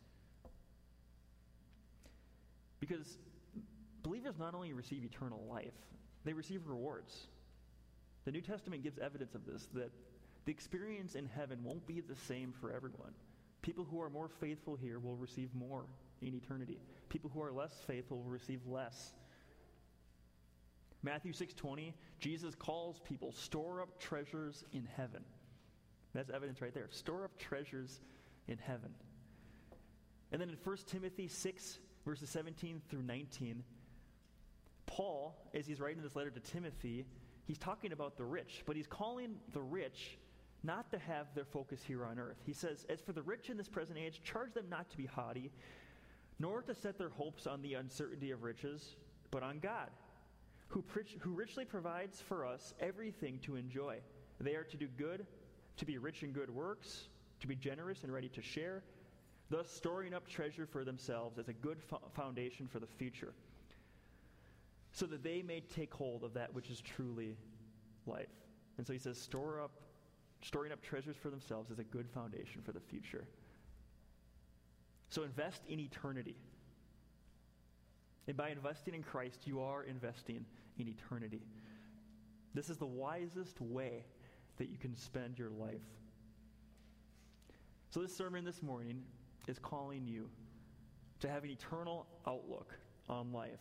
Because 2.81 3.19
believers 4.03 4.35
not 4.39 4.55
only 4.55 4.73
receive 4.73 5.05
eternal 5.05 5.45
life, 5.49 5.75
they 6.25 6.33
receive 6.33 6.67
rewards. 6.67 7.27
The 8.25 8.33
New 8.33 8.41
Testament 8.41 8.83
gives 8.83 8.99
evidence 8.99 9.35
of 9.35 9.47
this 9.47 9.69
that 9.75 9.91
the 10.47 10.53
experience 10.53 11.17
in 11.17 11.27
heaven 11.27 11.59
won't 11.63 11.87
be 11.87 12.01
the 12.01 12.15
same 12.15 12.53
for 12.53 12.73
everyone. 12.73 13.13
People 13.63 13.85
who 13.85 14.01
are 14.01 14.09
more 14.09 14.29
faithful 14.29 14.77
here 14.77 15.01
will 15.01 15.17
receive 15.17 15.53
more 15.55 15.87
in 16.23 16.35
eternity. 16.35 16.79
People 17.09 17.31
who 17.35 17.43
are 17.43 17.53
less 17.53 17.83
faithful 17.87 18.19
will 18.19 18.31
receive 18.31 18.65
less. 18.67 19.13
Matthew 21.03 21.33
6:20, 21.33 21.95
Jesus 22.21 22.55
calls 22.55 23.01
people 23.01 23.33
store 23.33 23.83
up 23.83 23.99
treasures 23.99 24.65
in 24.73 24.87
heaven. 24.97 25.25
That's 26.15 26.31
evidence 26.31 26.63
right 26.63 26.73
there. 26.73 26.89
Store 26.91 27.25
up 27.25 27.37
treasures 27.39 28.01
in 28.47 28.59
heaven. 28.59 28.95
And 30.31 30.41
then 30.41 30.49
in 30.49 30.57
1 30.57 30.87
Timothy 30.87 31.29
6 31.29 31.79
verses 32.05 32.31
17 32.31 32.81
through 32.89 33.03
19, 33.03 33.65
Paul, 34.87 35.37
as 35.55 35.67
he's 35.67 35.81
writing 35.81 36.03
this 36.03 36.15
letter 36.15 36.31
to 36.31 36.41
Timothy, 36.41 37.05
he's 37.47 37.59
talking 37.59 37.91
about 37.91 38.17
the 38.17 38.25
rich, 38.25 38.63
but 38.65 38.77
he's 38.77 38.87
calling 38.87 39.41
the 39.53 39.61
rich 39.61 40.19
not 40.63 40.91
to 40.91 40.99
have 40.99 41.27
their 41.35 41.45
focus 41.45 41.83
here 41.87 42.05
on 42.05 42.19
earth. 42.19 42.39
He 42.45 42.53
says, 42.53 42.87
As 42.89 43.01
for 43.01 43.13
the 43.13 43.23
rich 43.23 43.51
in 43.51 43.57
this 43.57 43.69
present 43.69 43.99
age, 43.99 44.23
charge 44.25 44.53
them 44.55 44.67
not 44.69 44.91
to 44.91 44.97
be 44.97 45.07
haughty, 45.07 45.51
nor 46.39 46.63
to 46.63 46.75
set 46.75 46.99
their 46.99 47.09
hopes 47.09 47.47
on 47.47 47.63
the 47.63 47.75
uncertainty 47.75 48.31
of 48.31 48.43
riches, 48.43 48.97
but 49.31 49.43
on 49.43 49.59
God, 49.59 49.91
who, 50.69 50.85
who 51.21 51.31
richly 51.31 51.65
provides 51.65 52.21
for 52.21 52.45
us 52.45 52.75
everything 52.81 53.39
to 53.41 53.57
enjoy. 53.57 53.99
They 54.41 54.55
are 54.55 54.65
to 54.65 54.77
do 54.77 54.89
good, 54.99 55.27
to 55.77 55.85
be 55.85 55.99
rich 55.99 56.23
in 56.23 56.33
good 56.33 56.51
works, 56.51 57.09
to 57.41 57.47
be 57.47 57.55
generous 57.55 58.03
and 58.03 58.13
ready 58.13 58.29
to 58.31 58.43
share, 58.43 58.83
thus 59.51 59.71
storing 59.71 60.13
up 60.13 60.27
treasure 60.27 60.67
for 60.67 60.85
themselves 60.85 61.39
as 61.39 61.49
a 61.49 61.53
good 61.53 61.83
fo- 61.83 62.03
foundation 62.15 62.67
for 62.67 62.81
the 62.81 62.87
future, 62.87 63.33
so 64.93 65.07
that 65.07 65.23
they 65.23 65.43
may 65.43 65.61
take 65.61 65.93
hold 65.95 66.25
of 66.25 66.35
that 66.35 66.53
which 66.55 66.71
is 66.71 66.81
truly 66.81 67.37
life. 68.07 68.27
And 68.79 68.87
so 68.87 68.93
he 68.93 68.99
says, 68.99 69.19
store 69.19 69.61
up, 69.61 69.71
storing 70.43 70.73
up 70.73 70.83
treasures 70.83 71.17
for 71.17 71.31
themselves 71.31 71.71
is 71.71 71.79
a 71.79 71.85
good 71.85 72.09
foundation 72.09 72.63
for 72.63 72.73
the 72.73 72.81
future. 72.81 73.27
So 75.11 75.23
invest 75.23 75.63
in 75.69 75.81
eternity. 75.81 76.37
And 78.29 78.37
by 78.37 78.51
investing 78.51 78.95
in 78.95 79.03
Christ, 79.03 79.47
you 79.47 79.61
are 79.61 79.85
investing 79.85 80.45
in 80.79 80.89
eternity. 80.89 81.43
This 82.55 82.71
is 82.71 82.77
the 82.77 82.87
wisest 82.87 83.61
way 83.61 84.05
that 84.57 84.69
you 84.69 84.79
can 84.79 84.97
spend 84.97 85.39
your 85.39 85.51
life. 85.51 85.85
So, 87.91 88.01
this 88.01 88.17
sermon 88.17 88.45
this 88.45 88.63
morning 88.63 89.03
is 89.47 89.59
calling 89.59 90.07
you 90.07 90.29
to 91.21 91.29
have 91.29 91.45
an 91.45 91.51
eternal 91.51 92.07
outlook 92.27 92.75
on 93.09 93.33
life 93.33 93.61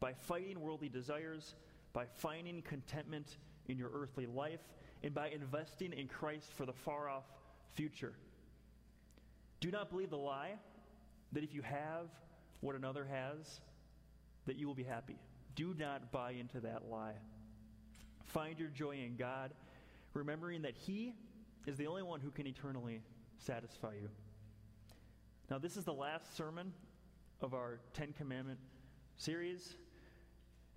by 0.00 0.12
fighting 0.12 0.60
worldly 0.60 0.88
desires, 0.88 1.54
by 1.92 2.06
finding 2.06 2.62
contentment 2.62 3.36
in 3.68 3.78
your 3.78 3.90
earthly 3.92 4.26
life, 4.26 4.60
and 5.02 5.14
by 5.14 5.28
investing 5.28 5.92
in 5.92 6.08
Christ 6.08 6.52
for 6.54 6.66
the 6.66 6.72
far 6.72 7.08
off 7.08 7.24
future. 7.74 8.12
Do 9.60 9.70
not 9.70 9.90
believe 9.90 10.10
the 10.10 10.16
lie 10.16 10.54
that 11.32 11.44
if 11.44 11.54
you 11.54 11.62
have 11.62 12.08
what 12.60 12.76
another 12.76 13.04
has, 13.04 13.60
that 14.46 14.56
you 14.56 14.66
will 14.66 14.74
be 14.74 14.84
happy. 14.84 15.16
Do 15.54 15.74
not 15.78 16.12
buy 16.12 16.32
into 16.32 16.60
that 16.60 16.88
lie. 16.90 17.14
Find 18.24 18.58
your 18.58 18.68
joy 18.68 18.96
in 19.04 19.16
God, 19.16 19.52
remembering 20.14 20.62
that 20.62 20.74
He 20.76 21.14
is 21.66 21.76
the 21.76 21.86
only 21.86 22.02
one 22.02 22.20
who 22.20 22.30
can 22.30 22.46
eternally 22.46 23.00
satisfy 23.38 23.94
you. 24.00 24.08
Now, 25.50 25.58
this 25.58 25.76
is 25.76 25.84
the 25.84 25.92
last 25.92 26.36
sermon 26.36 26.72
of 27.40 27.54
our 27.54 27.80
Ten 27.92 28.12
Commandment 28.12 28.58
series, 29.16 29.76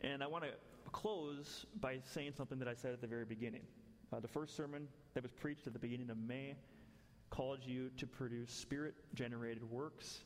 and 0.01 0.23
I 0.23 0.27
want 0.27 0.43
to 0.43 0.51
close 0.91 1.65
by 1.79 1.99
saying 2.13 2.33
something 2.35 2.59
that 2.59 2.67
I 2.67 2.73
said 2.73 2.93
at 2.93 3.01
the 3.01 3.07
very 3.07 3.25
beginning. 3.25 3.63
Uh, 4.11 4.19
the 4.19 4.27
first 4.27 4.55
sermon 4.55 4.87
that 5.13 5.23
was 5.23 5.31
preached 5.31 5.67
at 5.67 5.73
the 5.73 5.79
beginning 5.79 6.09
of 6.09 6.17
May 6.17 6.55
called 7.29 7.59
you 7.63 7.89
to 7.97 8.07
produce 8.07 8.51
spirit 8.51 8.95
generated 9.13 9.63
works. 9.69 10.21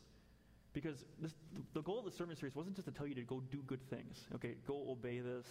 Because 0.73 1.05
this, 1.19 1.35
the 1.73 1.81
goal 1.81 1.99
of 1.99 2.05
the 2.05 2.11
sermon 2.11 2.35
series 2.35 2.55
wasn't 2.55 2.75
just 2.75 2.87
to 2.87 2.93
tell 2.93 3.05
you 3.05 3.15
to 3.15 3.21
go 3.21 3.41
do 3.51 3.61
good 3.67 3.81
things. 3.89 4.25
Okay, 4.35 4.55
go 4.65 4.85
obey 4.89 5.19
this, 5.19 5.45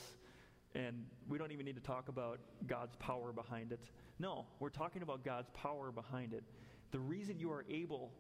and 0.74 1.04
we 1.28 1.38
don't 1.38 1.52
even 1.52 1.64
need 1.64 1.76
to 1.76 1.82
talk 1.82 2.08
about 2.08 2.40
God's 2.66 2.96
power 2.96 3.32
behind 3.32 3.70
it. 3.72 3.80
No, 4.18 4.46
we're 4.58 4.70
talking 4.70 5.02
about 5.02 5.24
God's 5.24 5.50
power 5.50 5.92
behind 5.92 6.32
it. 6.32 6.42
The 6.90 6.98
reason 6.98 7.38
you 7.38 7.52
are 7.52 7.64
able 7.70 8.12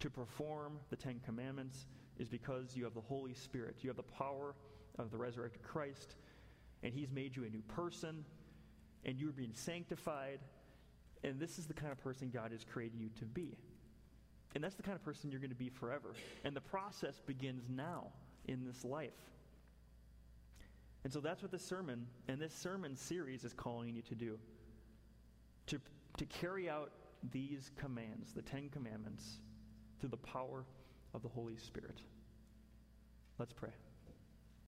to 0.00 0.10
perform 0.10 0.78
the 0.90 0.96
Ten 0.96 1.20
Commandments 1.24 1.86
is 2.18 2.28
because 2.28 2.76
you 2.76 2.84
have 2.84 2.94
the 2.94 3.00
Holy 3.00 3.34
Spirit. 3.34 3.76
You 3.80 3.88
have 3.88 3.96
the 3.96 4.02
power 4.02 4.54
of 4.98 5.10
the 5.10 5.16
resurrected 5.16 5.62
Christ, 5.62 6.16
and 6.82 6.92
He's 6.92 7.10
made 7.10 7.36
you 7.36 7.44
a 7.44 7.48
new 7.48 7.62
person, 7.62 8.24
and 9.04 9.18
you're 9.18 9.32
being 9.32 9.54
sanctified. 9.54 10.40
And 11.22 11.38
this 11.38 11.58
is 11.58 11.66
the 11.66 11.74
kind 11.74 11.92
of 11.92 12.02
person 12.02 12.30
God 12.32 12.52
has 12.52 12.64
created 12.64 13.00
you 13.00 13.10
to 13.18 13.24
be. 13.24 13.56
And 14.54 14.64
that's 14.64 14.74
the 14.74 14.82
kind 14.82 14.96
of 14.96 15.04
person 15.04 15.30
you're 15.30 15.40
going 15.40 15.50
to 15.50 15.56
be 15.56 15.68
forever. 15.68 16.14
And 16.44 16.56
the 16.56 16.60
process 16.60 17.20
begins 17.24 17.64
now 17.68 18.08
in 18.46 18.64
this 18.64 18.84
life. 18.84 19.10
And 21.04 21.12
so 21.12 21.20
that's 21.20 21.42
what 21.42 21.50
this 21.50 21.64
sermon 21.64 22.06
and 22.28 22.38
this 22.38 22.52
sermon 22.52 22.96
series 22.96 23.44
is 23.44 23.52
calling 23.52 23.94
you 23.94 24.02
to 24.02 24.14
do 24.14 24.38
to, 25.66 25.80
to 26.16 26.26
carry 26.26 26.68
out 26.68 26.90
these 27.30 27.70
commands, 27.78 28.32
the 28.34 28.42
Ten 28.42 28.68
Commandments, 28.70 29.38
through 30.00 30.08
the 30.08 30.16
power 30.16 30.64
of 31.14 31.22
the 31.22 31.28
Holy 31.28 31.56
Spirit. 31.56 32.00
Let's 33.38 33.52
pray. 33.52 33.70